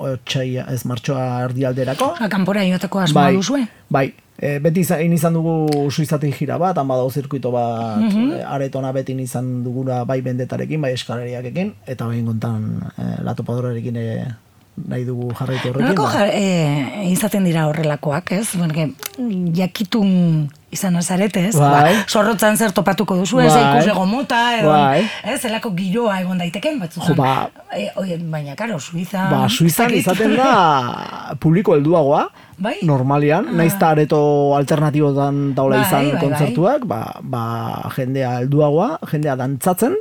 otxaia, 0.00 0.64
ez 0.72 0.84
martxoa 0.88 1.26
erdialderako. 1.44 2.14
kanpora 2.32 2.62
joateko 2.64 3.02
asmoa 3.04 3.26
bai, 3.26 3.34
duzue. 3.36 3.66
Bai, 3.92 4.06
e, 4.40 4.54
beti 4.58 4.80
izan, 4.80 5.04
izan 5.12 5.36
dugu 5.36 5.90
suizatik 5.92 6.32
jira 6.38 6.56
bat, 6.58 6.78
han 6.80 6.88
badago 6.88 7.10
zirkuito 7.12 7.50
bat, 7.52 7.98
Mhm. 8.00 8.30
e, 8.38 8.42
aretona 8.44 8.92
beti 8.92 9.12
izan 9.20 9.62
dugura 9.64 10.04
bai 10.04 10.20
bendetarekin, 10.22 10.80
bai 10.80 10.92
eskaleriakekin, 10.96 11.74
eta 11.86 12.06
bain 12.06 12.24
kontan 12.24 12.80
e, 12.96 13.02
latopadorarekin 13.22 13.96
e, 13.96 14.06
nahi 14.88 15.04
dugu 15.04 15.32
jarraitu 15.38 15.68
horrekin. 15.68 15.86
Nolako 15.88 16.06
ba. 16.06 16.12
jar, 16.12 16.28
e, 16.32 17.10
izaten 17.10 17.44
dira 17.44 17.66
horrelakoak, 17.68 18.32
ez? 18.32 18.48
Porque, 18.58 18.90
jakitun 19.54 20.48
izan 20.70 20.94
azarete, 20.96 21.42
ez? 21.48 21.56
Bai. 21.58 21.94
Ba, 21.96 22.04
zorrotzan 22.08 22.56
zer 22.56 22.70
topatuko 22.72 23.16
duzu, 23.18 23.40
ez? 23.42 23.50
Bai. 23.52 23.62
Ikusego 23.80 24.04
mota, 24.06 24.40
edo, 24.58 24.70
Bai. 24.70 25.00
ez? 25.24 25.40
Zelako 25.42 25.72
giroa 25.74 26.20
egon 26.22 26.38
daiteken, 26.38 26.78
batzutan. 26.78 27.08
Jo, 27.08 27.14
ba- 27.18 27.50
e, 27.74 27.88
oie, 27.96 28.18
baina, 28.22 28.54
karo, 28.56 28.78
Suiza... 28.78 29.26
Ba, 29.32 29.48
Suizan 29.48 29.88
dakit. 29.90 30.04
izaten 30.06 30.36
da 30.38 30.52
publiko 31.42 31.74
helduagoa, 31.74 32.28
Bai? 32.60 32.76
normalian, 32.86 33.48
naiz 33.56 33.72
eta 33.74 33.90
areto 33.96 34.20
alternatibotan 34.58 35.54
daula 35.56 35.80
Bai, 35.80 35.86
izan 35.88 36.04
bai, 36.06 36.12
bai. 36.12 36.20
kontzertuak, 36.22 36.86
ba, 36.86 37.00
ba, 37.22 37.42
jendea 37.96 38.36
helduagoa, 38.44 38.98
jendea 39.10 39.34
dantzatzen, 39.40 39.96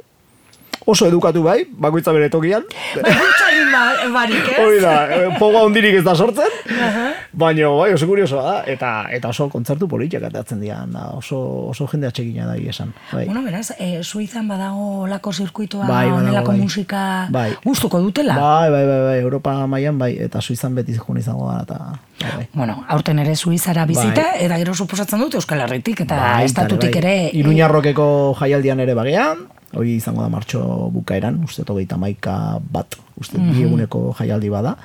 oso 0.85 1.05
edukatu 1.07 1.43
bai, 1.43 1.63
bakoitza 1.69 2.11
bere 2.15 2.29
tokian. 2.29 2.63
Bai, 2.95 3.13
gutxagin 3.13 3.71
ba, 3.73 3.83
barik, 4.13 4.47
ez? 4.53 4.59
Hori 4.65 4.79
da, 4.81 4.93
eh, 5.11 5.27
poga 5.39 5.63
hundirik 5.67 5.99
ez 5.99 6.03
da 6.03 6.15
sortzen, 6.15 6.49
baina 7.33 7.69
bai, 7.69 7.93
oso 7.93 8.07
kuriosoa 8.09 8.43
da, 8.43 8.55
eta 8.71 8.91
eta 9.15 9.29
oso 9.29 9.49
kontzertu 9.49 9.87
politiak 9.91 10.23
atatzen 10.29 10.61
dira, 10.63 10.79
da, 10.89 11.09
oso, 11.17 11.39
oso 11.69 11.87
jende 11.91 12.07
atsegina 12.07 12.45
da 12.47 12.55
esan. 12.57 12.93
Bai. 13.11 13.25
Bueno, 13.25 13.43
beraz, 13.43 13.71
e, 13.77 14.03
Suizan 14.03 14.47
badago 14.47 15.07
lako 15.07 15.33
zirkuitoa, 15.33 15.85
Bai, 15.87 16.09
badago, 16.09 16.47
bai. 16.53 16.59
musika 16.59 17.27
Bai. 17.29 17.51
gustuko 17.63 17.99
dutela. 17.99 18.35
Bai, 18.39 18.69
bai, 18.71 18.85
bai, 18.87 18.99
bai, 19.09 19.19
Europa 19.19 19.53
mailan 19.67 19.97
bai, 19.99 20.15
eta 20.19 20.41
Suizan 20.41 20.75
beti 20.75 20.93
zikun 20.93 21.17
izango 21.17 21.51
da, 21.51 21.61
eta 21.63 21.77
bai, 22.21 22.31
bai. 22.37 22.47
Bueno, 22.53 22.83
aurten 22.87 23.19
ere 23.19 23.35
Suizara 23.35 23.85
bizita, 23.85 24.31
Bai. 24.33 24.45
eta 24.45 24.57
gero 24.57 24.73
suposatzen 24.73 25.19
dut 25.19 25.35
Euskal 25.35 25.61
Herritik, 25.67 26.01
eta 26.01 26.15
Bai, 26.17 26.45
estatutik 26.45 26.91
bai. 26.95 26.99
ere... 27.03 27.15
Iruñarrokeko 27.39 28.35
jaialdian 28.39 28.79
ere 28.79 28.93
bagean, 28.97 29.47
hori 29.73 29.95
izango 29.95 30.21
da 30.21 30.29
martxo 30.29 30.89
bukaeran, 30.93 31.43
uste 31.43 31.63
togeita 31.63 31.97
maika 31.97 32.59
bat, 32.71 32.95
uste 33.19 33.37
Mhm. 33.37 33.51
bi 33.53 33.63
eguneko 33.63 34.15
jaialdi 34.19 34.49
bada, 34.49 34.75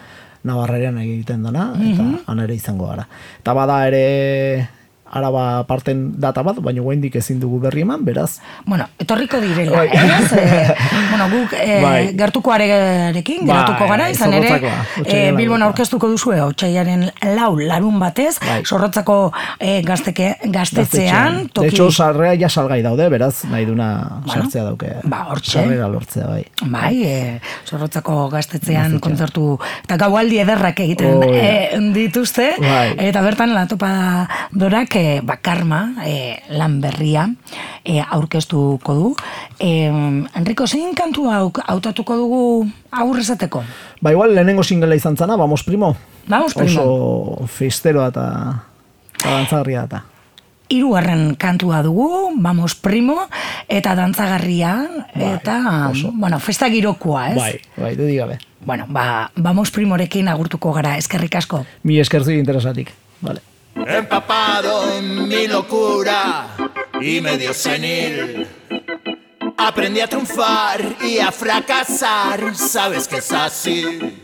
Navarreran 0.44 0.98
egiten 0.98 1.42
dana, 1.42 1.72
eta 1.72 2.02
Mhm. 2.02 2.16
han 2.26 2.40
ere 2.40 2.54
izango 2.54 2.86
gara. 2.86 3.06
Eta 3.40 3.54
bada 3.54 3.86
ere 3.86 4.68
araba 5.14 5.62
parten 5.68 6.00
data 6.20 6.42
bat, 6.42 6.58
baina 6.64 6.82
guaindik 6.82 7.14
ezin 7.20 7.38
dugu 7.40 7.60
berri 7.62 7.82
eman, 7.86 8.04
beraz, 8.04 8.40
Bueno, 8.66 8.88
etorriko 8.98 9.38
direla, 9.40 9.76
Bai. 9.76 9.88
ez? 9.92 10.32
E, 10.32 10.74
bueno, 11.10 11.28
guk 11.30 11.52
e, 11.54 11.80
Bai. 11.82 12.00
gertukoarekin, 12.18 13.46
Bai, 13.46 13.46
geratuko 13.46 13.88
gara, 13.88 14.08
izan 14.10 14.32
ere, 14.34 14.72
e, 15.04 15.32
Bilbon 15.36 15.62
aurkeztuko 15.62 16.08
duzue, 16.10 16.40
otxaiaren 16.42 17.06
lau 17.36 17.52
larun 17.60 17.98
batez, 18.02 18.38
Bai. 18.42 18.62
zorrotzako 18.66 19.18
e, 19.60 19.80
gazteke, 19.86 20.34
gaztetzean, 20.44 21.44
De 21.44 21.48
toki... 21.60 21.68
hecho, 21.68 21.90
sarrea 21.92 22.34
ja 22.40 22.48
salgai 22.48 22.80
daude, 22.82 23.08
beraz, 23.08 23.44
nahi 23.50 23.64
duna 23.66 24.20
Bueno, 24.24 24.42
sartzea 24.42 24.64
dauke. 24.64 24.92
ba, 25.04 25.24
hortxe. 25.30 25.58
Sarrera 25.60 25.88
lortzea, 25.88 26.26
bai. 26.26 26.44
Bai, 26.64 26.94
e, 27.04 27.40
zorrotzako 27.68 28.28
gaztetzean 28.32 28.98
kontzertu, 29.04 29.58
eta 29.84 29.96
gaualdi 30.00 30.38
ederrak 30.42 30.80
egiten 30.80 31.14
Oh, 31.14 31.22
ja. 31.22 31.42
e, 31.76 31.80
dituzte, 31.94 32.54
Bai. 32.58 32.94
eta 33.08 33.22
bertan 33.22 33.52
latopa 33.54 33.92
dorak 34.52 34.96
e, 35.04 35.20
bakarma, 35.20 36.02
e, 36.06 36.40
lan 36.56 36.80
berria, 36.80 37.28
e, 37.84 38.00
aurkeztuko 38.00 38.94
du. 38.96 39.10
E, 39.60 39.90
Enrico, 40.34 40.66
zein 40.66 40.94
kantu 40.96 41.28
hautatuko 41.28 42.16
dugu 42.16 42.42
aurrezateko? 42.90 43.62
Ba, 44.00 44.14
igual 44.16 44.34
lehenengo 44.34 44.64
singela 44.64 44.96
izan 44.96 45.16
zana, 45.16 45.36
vamos 45.36 45.62
primo. 45.64 45.94
Vamos, 46.26 46.54
primo. 46.54 46.82
Oso 46.82 47.46
festeroa 47.46 48.08
eta 48.08 48.26
dantzagarria 49.20 49.84
eta. 49.84 50.02
Hirugarren 50.72 51.34
kantua 51.36 51.82
dugu, 51.84 52.32
vamos 52.40 52.74
primo, 52.74 53.28
eta 53.68 53.92
dantzagarria, 53.94 54.72
eta, 55.12 55.92
bueno, 56.16 56.40
festa 56.40 56.70
girokoa, 56.72 57.28
ez? 57.34 57.36
Bai, 57.36 57.54
bai, 57.76 57.94
dudik 58.00 58.22
gabe. 58.22 58.38
Bueno, 58.64 58.86
ba, 58.88 59.30
vamos 59.36 59.70
primorekin 59.70 60.32
agurtuko 60.32 60.72
gara, 60.72 60.96
eskerrik 60.96 61.36
asko. 61.36 61.66
Mi 61.84 62.00
eskerzu 62.00 62.32
interesatik. 62.32 62.94
Vale. 63.20 63.53
Empapado 63.76 64.92
en 64.92 65.28
mi 65.28 65.46
locura 65.48 66.46
y 67.00 67.20
medio 67.20 67.52
senil. 67.52 68.46
Aprendí 69.58 70.00
a 70.00 70.06
triunfar 70.06 70.80
y 71.02 71.18
a 71.18 71.32
fracasar, 71.32 72.54
sabes 72.54 73.08
que 73.08 73.16
es 73.16 73.32
así. 73.32 74.16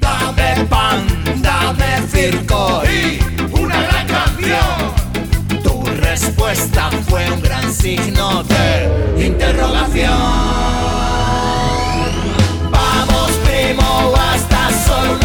Dame 0.00 0.64
pan, 0.70 1.06
dame 1.36 2.02
circo 2.08 2.82
y 2.84 3.20
una 3.52 3.82
gran 3.82 4.06
canción. 4.06 5.62
Tu 5.62 5.84
respuesta 6.00 6.90
fue 7.08 7.30
un 7.30 7.42
gran 7.42 7.72
signo 7.72 8.42
de 8.44 9.26
interrogación. 9.26 10.12
Vamos 12.70 13.30
primo 13.44 14.14
hasta 14.16 14.70
solo 14.86 15.18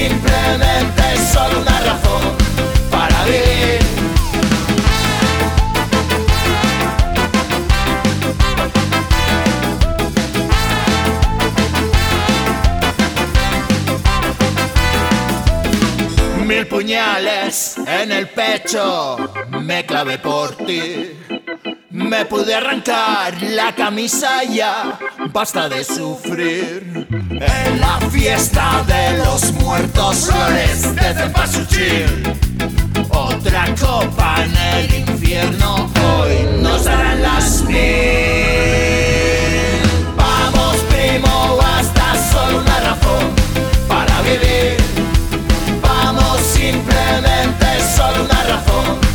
simplemente 0.00 1.02
solo 1.32 1.60
una 1.60 1.80
razón 1.80 2.24
para 2.90 3.24
vivir. 3.24 3.80
Mil 16.46 16.66
puñales 16.66 17.76
en 17.86 18.12
el 18.12 18.28
pecho, 18.28 19.18
me 19.60 19.84
clavé 19.84 20.18
por 20.18 20.56
ti. 20.56 21.12
Me 21.90 22.24
pude 22.24 22.54
arrancar 22.54 23.42
la 23.42 23.74
camisa 23.74 24.44
ya, 24.44 24.98
basta 25.32 25.68
de 25.68 25.84
sufrir. 25.84 26.99
En 27.30 27.80
la 27.80 28.00
fiesta 28.10 28.82
de 28.88 29.18
los 29.18 29.52
muertos, 29.52 30.26
flores 30.26 30.94
de 30.96 31.14
cempasúchil. 31.14 32.24
Otra 33.08 33.66
copa 33.80 34.42
en 34.44 34.56
el 34.56 35.08
infierno, 35.08 35.88
hoy 36.18 36.60
nos 36.60 36.84
darán 36.84 37.22
las 37.22 37.62
mil. 37.62 37.76
Vamos, 40.16 40.76
primo, 40.90 41.56
basta 41.56 42.16
solo 42.32 42.62
una 42.62 42.80
razón 42.80 43.30
para 43.86 44.20
vivir. 44.22 44.76
Vamos, 45.80 46.40
simplemente 46.40 47.66
solo 47.96 48.24
una 48.24 48.42
razón 48.42 49.09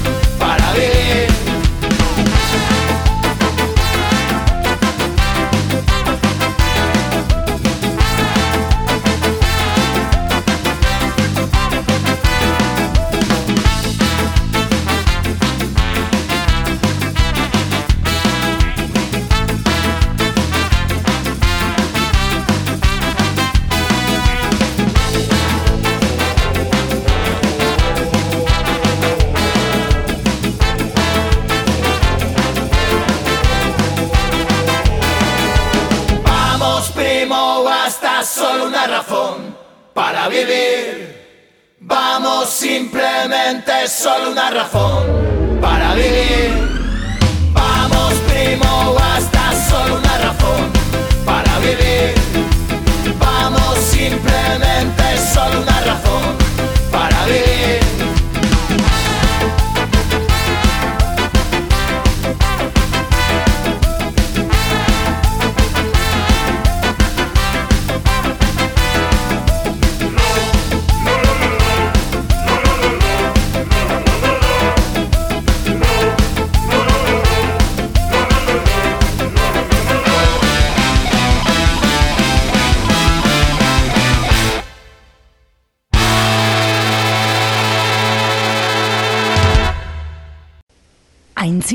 simplemente 43.86 43.88
solo 43.88 44.32
una 44.32 44.50
razón 44.50 45.60
para 45.62 45.94
vivir. 45.96 46.75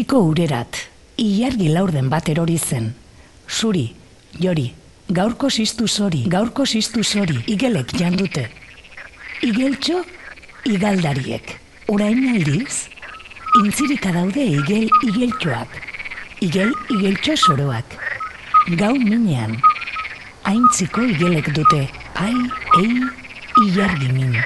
Aintziko 0.01 0.23
urerat, 0.33 0.79
ilargi 1.21 1.67
laurden 1.69 2.07
bat 2.09 2.29
erori 2.33 2.55
zen. 2.57 2.87
Zuri, 3.47 3.83
jori, 4.41 4.71
gaurko 5.13 5.51
ziztu 5.51 5.85
zori, 5.87 6.23
gaurko 6.25 6.65
ziztu 6.65 7.03
zori, 7.05 7.37
igelek 7.53 7.93
jandute. 8.01 8.47
Igeltxo, 9.45 9.99
igaldariek. 10.65 11.53
Orain 11.93 12.23
aldiz, 12.33 12.89
intzirika 13.61 14.15
daude 14.15 14.47
igel 14.55 14.89
igeltxoak. 15.11 15.77
Igel 16.49 16.73
igeltxo 16.97 17.37
soroak. 17.37 17.99
Gau 18.81 18.95
minean, 18.95 19.59
aintziko 20.49 21.05
igelek 21.13 21.53
dute, 21.53 21.83
ai, 22.25 22.33
ei, 22.81 22.97
ilargi 23.67 24.09
min. 24.17 24.41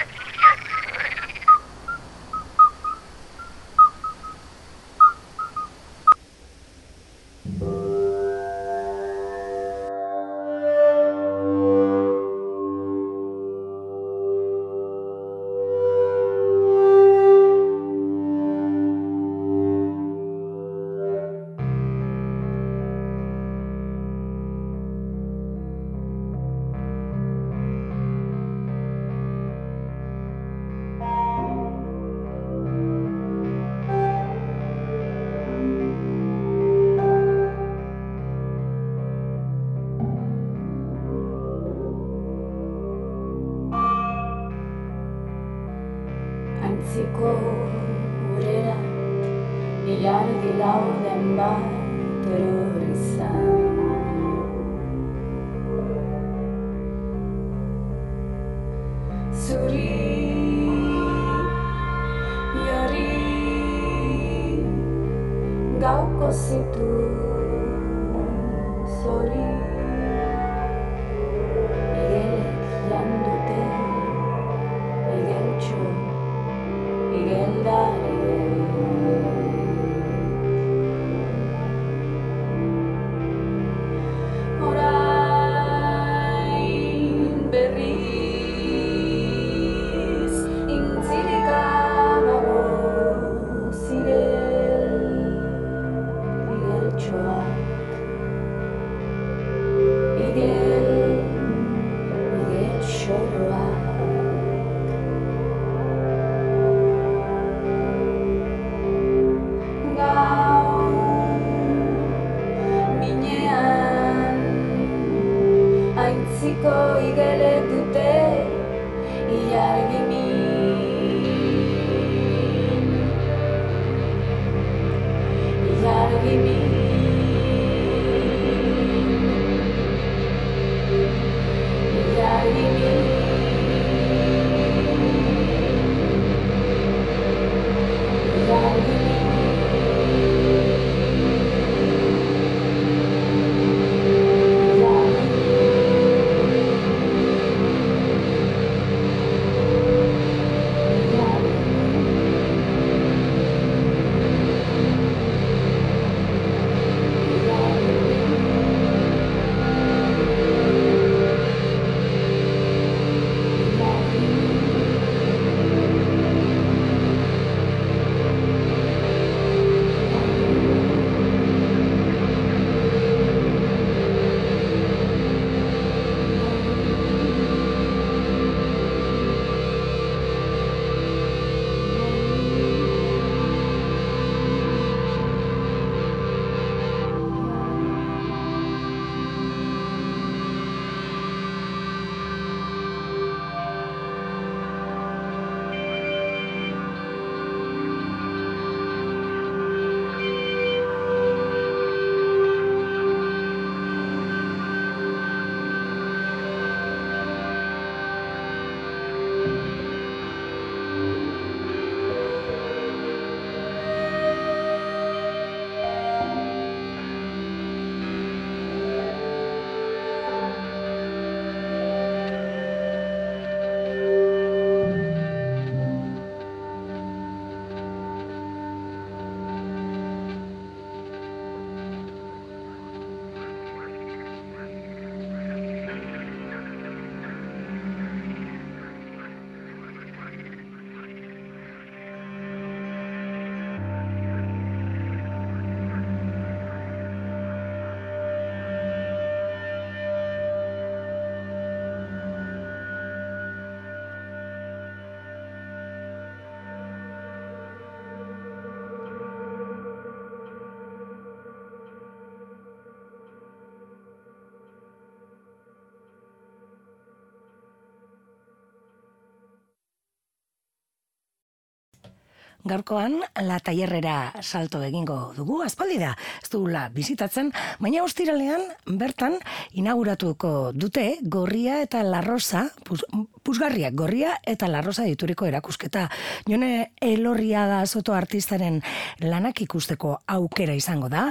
Gaurkoan, 272.64 273.18
la 273.44 273.58
taierrera 273.60 274.32
salto 274.40 274.80
egingo 274.82 275.34
dugu, 275.36 275.58
aspaldi 275.66 275.98
da, 276.00 276.14
ez 276.40 276.48
dugula 276.48 276.86
bizitatzen, 276.94 277.50
baina 277.76 278.00
ostiralean, 278.06 278.64
bertan, 279.00 279.36
inauguratuko 279.76 280.72
dute, 280.72 281.18
gorria 281.20 281.82
eta 281.84 282.00
larrosa, 282.06 282.70
pus, 282.88 283.02
pusgarriak 283.44 283.92
gorria 283.92 284.38
eta 284.48 284.70
larrosa 284.72 285.04
dituriko 285.04 285.44
erakusketa. 285.44 286.06
Jone 286.48 286.94
Elorriaga 287.04 287.82
Soto 287.84 288.16
artistaren 288.16 288.80
lanak 289.20 289.60
ikusteko 289.60 290.16
aukera 290.38 290.72
izango 290.72 291.12
da, 291.12 291.28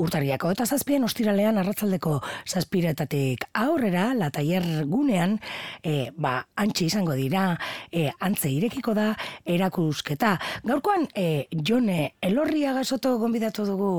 Urtariako 0.00 0.50
eta 0.54 0.64
zazpien 0.64 1.04
ostiralean 1.04 1.58
arratzaldeko 1.60 2.14
zazpiretatik 2.48 3.44
aurrera, 3.60 4.10
la 4.16 4.30
taier 4.32 4.64
gunean, 4.88 5.36
e, 5.84 6.10
ba, 6.16 6.38
antxe 6.56 6.86
izango 6.88 7.16
dira, 7.18 7.58
e, 7.92 8.08
antze 8.20 8.48
irekiko 8.48 8.94
da, 8.96 9.10
erakusketa. 9.44 10.36
Gaurkoan, 10.64 11.08
e, 11.14 11.46
jone 11.52 12.14
elorriaga 12.22 12.84
soto 12.84 13.18
gonbidatu 13.20 13.66
dugu 13.68 13.90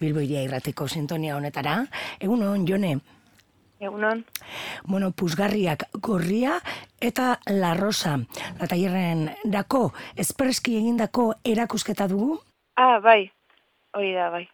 Bilboiria 0.00 0.42
irratiko 0.42 0.88
sintonia 0.88 1.36
honetara. 1.36 1.82
Egun 2.18 2.42
hon, 2.42 2.64
jone, 2.66 2.96
Egunon, 3.82 4.20
bueno, 4.86 5.08
pusgarriak 5.10 5.88
gorria 5.98 6.60
eta 7.02 7.40
la 7.50 7.74
rosa. 7.74 8.14
La 8.60 8.68
taierren 8.70 9.26
dako, 9.42 9.88
espreski 10.14 10.76
egindako 10.78 11.32
erakusketa 11.42 12.06
dugu. 12.06 12.38
ah, 12.76 13.00
bai, 13.02 13.32
hori 13.94 14.12
da, 14.14 14.30
bai. 14.30 14.48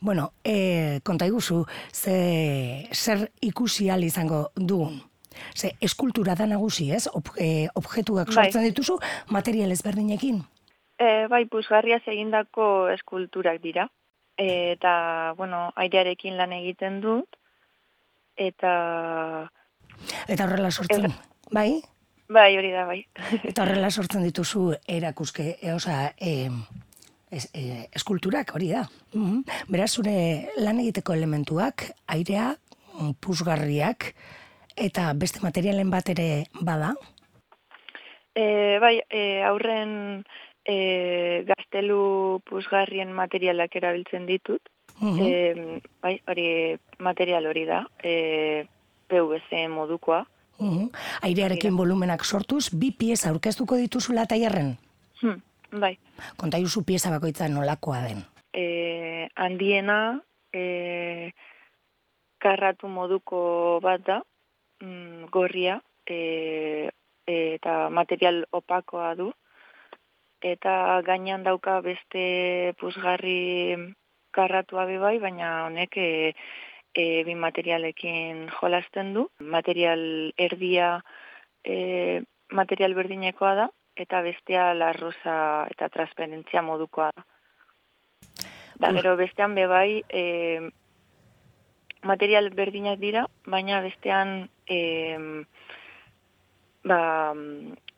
Bueno, 0.00 0.32
e, 0.44 1.00
konta 1.04 1.26
iguzu, 1.26 1.64
ze, 1.92 2.88
zer 2.92 3.30
ikusi 3.40 3.88
ahal 3.90 4.04
izango 4.04 4.50
dugun. 4.56 5.00
Ze, 5.56 5.72
eskultura 5.80 6.34
da 6.34 6.46
nagusi, 6.46 6.90
ez? 6.92 7.06
Ob, 7.12 7.30
e, 7.38 7.68
objetuak 7.74 8.28
Bai. 8.28 8.34
sortzen 8.34 8.66
dituzu, 8.68 8.98
material 9.30 9.72
ezberdinekin. 9.72 10.42
E, 10.98 11.26
bai, 11.28 11.44
puzgarriaz 11.50 12.02
egindako 12.06 12.88
eskulturak 12.92 13.62
dira. 13.62 13.88
E, 14.36 14.72
eta, 14.74 15.34
bueno, 15.36 15.70
airearekin 15.76 16.36
lan 16.36 16.52
egiten 16.52 17.00
dut. 17.00 17.38
Eta, 18.36 19.48
Eta 20.28 20.44
horrela 20.44 20.70
sortzen, 20.70 21.12
bai? 21.52 21.82
bai, 22.32 22.56
hori 22.56 22.70
da, 22.72 22.86
bai. 22.88 23.02
Eta 23.44 23.62
horrela 23.62 23.90
sortzen 23.90 24.24
dituzu 24.24 24.72
erakuske, 24.88 25.58
e, 25.60 25.72
oza, 25.72 26.14
e, 26.18 26.48
es, 27.32 27.48
e, 27.54 27.88
eskulturak, 27.96 28.54
hori 28.54 28.68
da. 28.70 28.84
Mhm. 29.14 29.42
Beraz, 29.72 29.90
zure 29.96 30.52
lan 30.60 30.80
egiteko 30.84 31.16
elementuak, 31.16 31.88
airea, 32.06 32.52
mm, 33.00 33.16
puzgarriak, 33.20 34.12
eta 34.76 35.12
beste 35.14 35.40
materialen 35.42 35.90
bat 35.90 36.08
ere 36.12 36.46
bada. 36.60 36.94
E, 38.34 38.78
bai, 38.80 39.00
e, 39.10 39.42
aurren 39.44 40.24
e, 40.64 41.44
gaztelu 41.48 42.40
puzgarrien 42.48 43.12
materialak 43.12 43.74
erabiltzen 43.76 44.26
ditut. 44.26 44.62
Mhm. 45.00 45.18
E, 45.20 45.80
bai, 46.00 46.20
hori 46.28 46.78
material 46.98 47.46
hori 47.46 47.64
da, 47.66 47.86
e, 48.02 48.66
PVC 49.08 49.66
modukoa. 49.68 50.26
Mhm. 50.58 50.90
Airearekin 51.22 51.76
volumenak 51.76 52.24
sortuz, 52.24 52.70
bi 52.72 52.92
pieza 52.92 53.30
aurkeztuko 53.30 53.76
dituzula 53.76 54.26
taierren. 54.26 54.76
Hm, 55.20 55.40
bai, 55.72 55.98
Konta 56.36 56.58
juzu 56.58 56.84
pieza 56.84 57.10
bakoitza 57.10 57.48
nolakoa 57.48 58.02
den. 58.08 58.24
e, 58.52 59.28
handiena 59.34 60.20
e, 60.52 61.32
karratu 62.38 62.88
moduko 62.88 63.80
bat 63.82 64.02
da, 64.04 64.22
mm, 64.82 65.30
gorria, 65.30 65.80
e, 66.06 66.90
eta 67.26 67.88
material 67.90 68.44
opakoa 68.52 69.14
du, 69.14 69.32
eta 70.42 71.00
gainean 71.06 71.44
dauka 71.46 71.80
beste 71.80 72.74
puzgarri 72.80 73.94
karratua 74.32 74.86
be 74.86 74.98
bai, 74.98 75.18
baina 75.18 75.66
honek 75.66 75.96
e, 75.96 76.34
e, 76.94 77.22
bi 77.24 77.34
materialekin 77.34 78.48
jolasten 78.60 79.14
du. 79.14 79.28
Material 79.40 80.32
erdia 80.36 81.02
e, 81.64 82.22
material 82.50 82.94
berdinekoa 82.94 83.54
da, 83.54 83.68
eta 83.96 84.22
bestea 84.22 84.72
larrosa 84.74 85.66
eta 85.70 85.88
transparentzia 85.92 86.62
modukoa 86.62 87.10
da. 87.16 87.24
Da, 88.80 88.88
Uf. 88.88 88.96
gero 88.96 89.16
bestean 89.16 89.54
be 89.54 89.66
bai, 89.70 90.02
e, 90.08 90.70
material 92.02 92.50
berdinak 92.50 92.98
dira, 92.98 93.26
baina 93.46 93.80
bestean 93.84 94.48
e, 94.66 94.78
ba, 96.84 97.34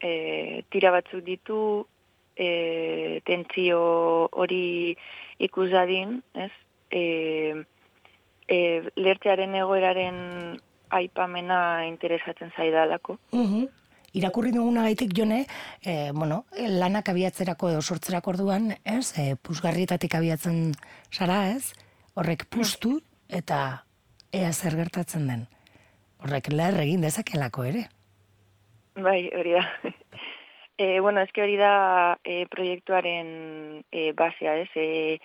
e, 0.01 0.65
tira 0.69 0.91
batzuk 0.93 1.25
ditu, 1.25 1.61
e, 2.37 3.23
tentzio 3.25 3.81
hori 4.33 4.97
ikus 5.39 5.71
dadin, 5.73 6.19
ez? 6.35 6.53
E, 6.91 7.65
e, 8.49 8.59
lertzearen 8.97 9.55
egoeraren 9.63 10.19
aipamena 10.95 11.87
interesatzen 11.87 12.53
zaidalako. 12.57 13.19
Mhm. 13.33 13.65
Irakurri 14.15 14.53
duguna 14.55 14.85
gaitik 14.87 15.11
jone, 15.17 15.41
e, 15.83 16.13
bueno, 16.15 16.45
lanak 16.55 17.09
abiatzerako 17.11 17.73
edo 17.73 17.81
sortzerako 17.83 18.31
orduan, 18.31 18.69
ez, 18.85 19.11
e, 19.19 19.35
puzgarrietatik 19.35 20.15
abiatzen 20.15 20.69
zara, 21.11 21.41
ez, 21.51 21.73
horrek 22.15 22.47
puztu 22.47 23.01
eta 23.29 23.59
ea 24.31 24.53
zer 24.53 24.77
gertatzen 24.79 25.27
den. 25.27 25.47
Horrek 26.23 26.53
leher 26.53 26.79
egin 26.85 27.03
dezakelako 27.03 27.65
ere. 27.71 27.89
Bai, 28.95 29.31
hori 29.35 29.57
da. 29.57 29.65
e, 30.79 31.01
bueno, 31.01 31.25
eske 31.27 31.43
hori 31.43 31.57
da 31.59 31.75
e, 32.23 32.45
proiektuaren 32.53 33.33
e, 33.91 34.13
basea, 34.15 34.55
ez? 34.63 34.71
E, 34.79 35.19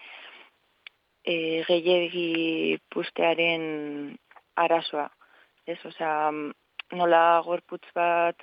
e, 1.30 1.36
gehiegi 1.70 2.80
pustearen 2.90 4.18
arazoa. 4.58 5.06
Ez, 5.70 5.78
osea, 5.86 6.32
nola 6.98 7.22
gorputz 7.46 7.86
bat 7.94 8.42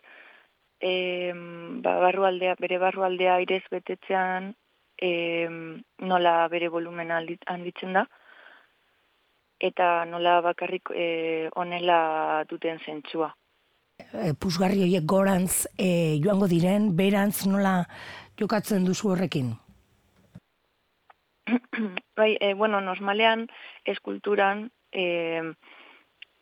e, 0.80 1.32
ba, 1.82 1.98
barrualdea, 2.00 2.56
bere 2.60 2.78
barrualdea 2.78 3.34
airez 3.40 3.64
betetzean 3.70 4.54
e, 4.98 5.48
nola 5.98 6.36
bere 6.48 6.68
volumena 6.68 7.18
handi- 7.20 7.40
handitzen 7.46 7.92
da 7.92 8.06
eta 9.60 10.04
nola 10.04 10.40
bakarrik 10.44 10.92
e, 10.92 11.48
onela 11.56 12.44
duten 12.48 12.78
zentzua. 12.84 13.30
E, 13.96 14.34
puzgarri 14.36 14.82
horiek 14.84 15.06
gorantz 15.08 15.66
e, 15.78 16.18
joango 16.20 16.48
diren, 16.48 16.90
berantz 16.96 17.46
nola 17.48 17.78
jokatzen 18.36 18.84
duzu 18.84 19.14
horrekin. 19.14 19.54
bai, 22.18 22.36
e, 22.40 22.52
bueno, 22.54 22.80
normalean 22.80 23.46
eskulturan 23.84 24.70
e, 24.92 25.54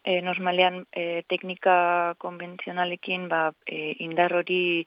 e, 0.04 0.20
normalean 0.22 0.84
e, 0.92 1.22
teknika 1.28 2.14
konbentzionalekin 2.22 3.28
ba, 3.28 3.42
e, 3.66 3.96
indar 4.04 4.34
hori 4.36 4.84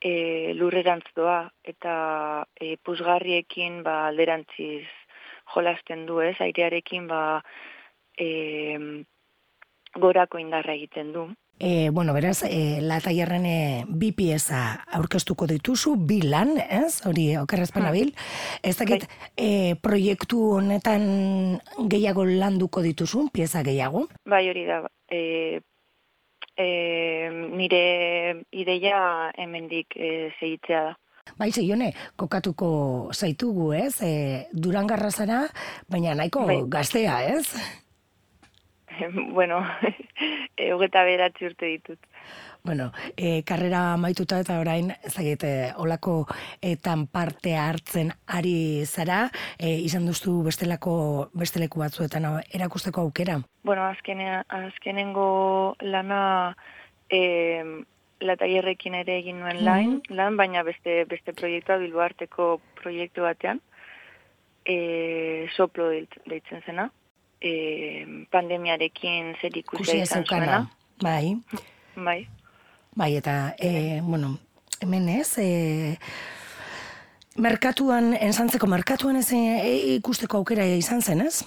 e, 0.00 0.12
lurrerantz 0.54 1.08
doa 1.16 1.42
eta 1.64 1.94
e, 2.60 2.76
puzgarriekin 2.84 3.82
ba, 3.86 4.06
alderantziz 4.08 4.86
jolasten 5.54 6.06
du, 6.06 6.20
ez? 6.20 6.36
Airearekin 6.40 7.08
ba, 7.10 7.22
e, 8.18 8.28
gorako 9.96 10.38
indarra 10.38 10.76
egiten 10.76 11.12
du. 11.16 11.26
E, 11.62 11.90
bueno, 11.90 12.14
beraz, 12.14 12.42
e, 12.42 12.80
la 12.80 13.02
taierren 13.04 13.44
e, 13.44 13.84
bi 13.84 14.14
pieza 14.16 14.80
aurkeztuko 14.96 15.44
dituzu, 15.46 15.92
bi 16.08 16.22
lan, 16.24 16.54
ez? 16.56 17.02
Hori 17.04 17.34
okerrezpan 17.36 17.84
nabil. 17.84 18.14
Ez 18.64 18.78
dakit, 18.78 19.04
e, 19.36 19.76
proiektu 19.76 20.40
honetan 20.56 21.60
gehiago 21.92 22.24
landuko 22.24 22.80
dituzun, 22.80 23.28
pieza 23.28 23.60
gehiago? 23.66 24.06
Bai, 24.24 24.46
hori 24.48 24.64
da. 24.64 24.80
E, 25.12 25.60
e, 26.56 27.28
nire 27.28 27.84
ideia 28.56 29.04
hemendik 29.36 30.00
e, 30.00 30.30
segitzea 30.40 30.82
da. 30.88 30.96
Bai, 31.36 31.50
zeione, 31.52 31.92
kokatuko 32.16 33.10
zaitugu, 33.12 33.74
ez? 33.76 34.00
E, 34.00 34.48
durangarra 34.52 35.12
zara, 35.12 35.44
baina 35.92 36.16
nahiko 36.16 36.48
Bai. 36.48 36.62
gaztea, 36.72 37.20
ez? 37.36 37.52
bueno, 39.36 39.62
e, 40.56 40.72
hogeta 40.72 41.04
beratzi 41.04 41.46
urte 41.46 41.66
ditut. 41.66 41.98
Bueno, 42.62 42.90
e, 43.16 43.42
karrera 43.48 43.96
maituta 43.96 44.40
eta 44.42 44.58
orain, 44.60 44.90
ezagite, 45.08 45.72
olako 45.80 46.26
etan 46.60 47.06
parte 47.08 47.54
hartzen 47.56 48.12
ari 48.26 48.84
zara, 48.84 49.30
e, 49.56 49.78
izan 49.80 50.04
duztu 50.04 50.42
bestelako, 50.44 51.30
besteleku 51.32 51.80
batzuetan 51.80 52.28
erakusteko 52.52 53.06
aukera. 53.06 53.38
Bueno, 53.64 53.86
azkene, 53.88 54.42
azkenengo 54.48 55.76
lana 55.80 56.20
e, 57.08 57.64
lataierrekin 58.20 58.94
ere 59.00 59.16
egin 59.22 59.40
nuen 59.40 59.64
lan, 59.64 59.96
lan, 60.12 60.36
baina 60.36 60.62
beste 60.62 61.06
beste 61.08 61.32
proiektua 61.32 61.78
Bilbo 61.80 62.04
Arteko 62.04 62.60
proiektu 62.82 63.24
batean, 63.24 63.62
e, 64.68 65.48
soplo 65.56 65.88
deit- 65.88 66.20
deitzen 66.28 66.60
zena, 66.66 66.90
e, 67.40 68.24
pandemiarekin 68.30 69.34
zer 69.40 69.56
ikusia 69.56 69.78
Kusia 69.78 70.02
izan 70.04 70.24
zuena. 70.28 70.60
Bai, 71.00 71.36
Bai, 71.96 72.28
bai, 72.94 73.16
eta, 73.16 73.54
e, 73.58 74.00
bueno, 74.02 74.38
hemen 74.80 75.08
ez, 75.08 75.38
e, 75.38 75.98
merkatuan, 77.36 78.14
ensantzeko 78.14 78.68
merkatuan 78.70 79.16
ez 79.16 79.32
e, 79.32 79.96
ikusteko 79.96 80.38
aukera 80.38 80.64
izan 80.64 81.02
zen, 81.02 81.26
ez? 81.26 81.42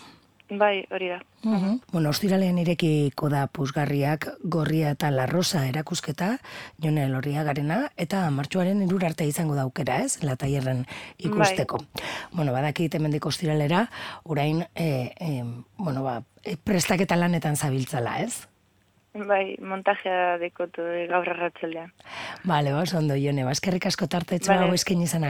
Bai, 0.50 0.86
hori 0.92 1.08
da. 1.08 1.22
Mhm. 1.44 1.80
Bueno, 1.92 2.10
ostiralean 2.10 2.58
irekiko 2.60 3.30
da 3.30 3.48
pusgarriak 3.48 4.28
gorria 4.44 4.92
eta 4.92 5.10
larrosa 5.12 5.66
erakusketa, 5.68 6.38
jone 6.84 7.08
lorria 7.10 7.44
garena, 7.44 7.90
eta 7.98 8.30
martxoaren 8.30 8.82
irur 8.84 9.06
arte 9.06 9.26
izango 9.26 9.56
da 9.56 9.64
aukera, 9.64 10.02
ez? 10.04 10.22
Lataierren 10.24 10.86
ikusteko. 11.18 11.80
Bueno, 12.34 12.54
badakit 12.54 12.96
hemendik 12.96 13.26
ostiralera, 13.26 13.88
orain, 14.24 14.66
e, 14.76 15.14
e, 15.20 15.44
bueno, 15.78 16.04
ba, 16.04 16.22
e, 16.44 16.58
prestaketa 16.58 17.16
lanetan 17.16 17.56
zabiltzala, 17.56 18.20
ez? 18.20 18.48
Bai, 19.14 19.56
montajea 19.62 20.38
dekotu 20.42 20.82
eh, 20.90 21.06
gaur 21.08 21.28
arratsaldean. 21.30 21.92
Bale, 22.50 22.74
ba, 22.74 22.82
oso 22.82 22.98
ondo, 22.98 23.14
jone, 23.16 23.46
baskerrik 23.46 23.86
asko 23.86 24.08
tartetxo 24.10 24.52
Bale. 24.52 24.66
hau 24.66 24.74
esken 24.74 25.02
izan. 25.06 25.22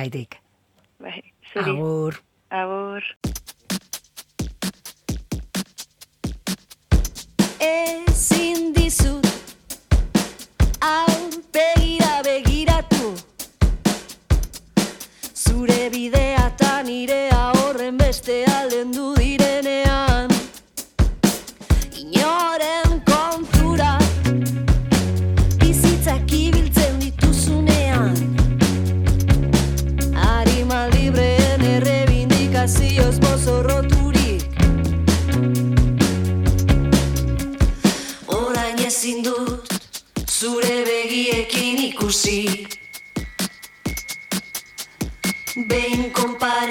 Bai, 0.99 1.19
zuri. 1.51 1.71
Agur. 1.75 2.21
Agur. 2.49 3.03
Ezin 7.63 8.73
dizut 8.75 9.27
aurpegira 10.81 12.21
begiratu. 12.25 13.13
Zure 15.43 15.89
bidea 15.93 16.47
eta 16.51 16.73
nirea 16.87 17.41
horren 17.59 17.97
beste 18.01 18.43
aldendu 18.57 19.13
direnean. 19.19 20.31
Inoren 22.03 22.99
kontura 23.07 23.95
bizitzak 25.63 26.35
ibiltzen 26.43 26.99
dituzunean. 27.05 28.15
Arima 30.35 30.85
libreen 30.95 31.67
errebindikazioz 31.77 33.19
mozorroturik 33.27 34.02
ezin 39.03 39.23
dut 39.23 39.67
zure 40.31 40.85
begiekin 40.87 41.77
ikusi. 41.77 42.67
Behin 45.67 46.11
konpa 46.13 46.62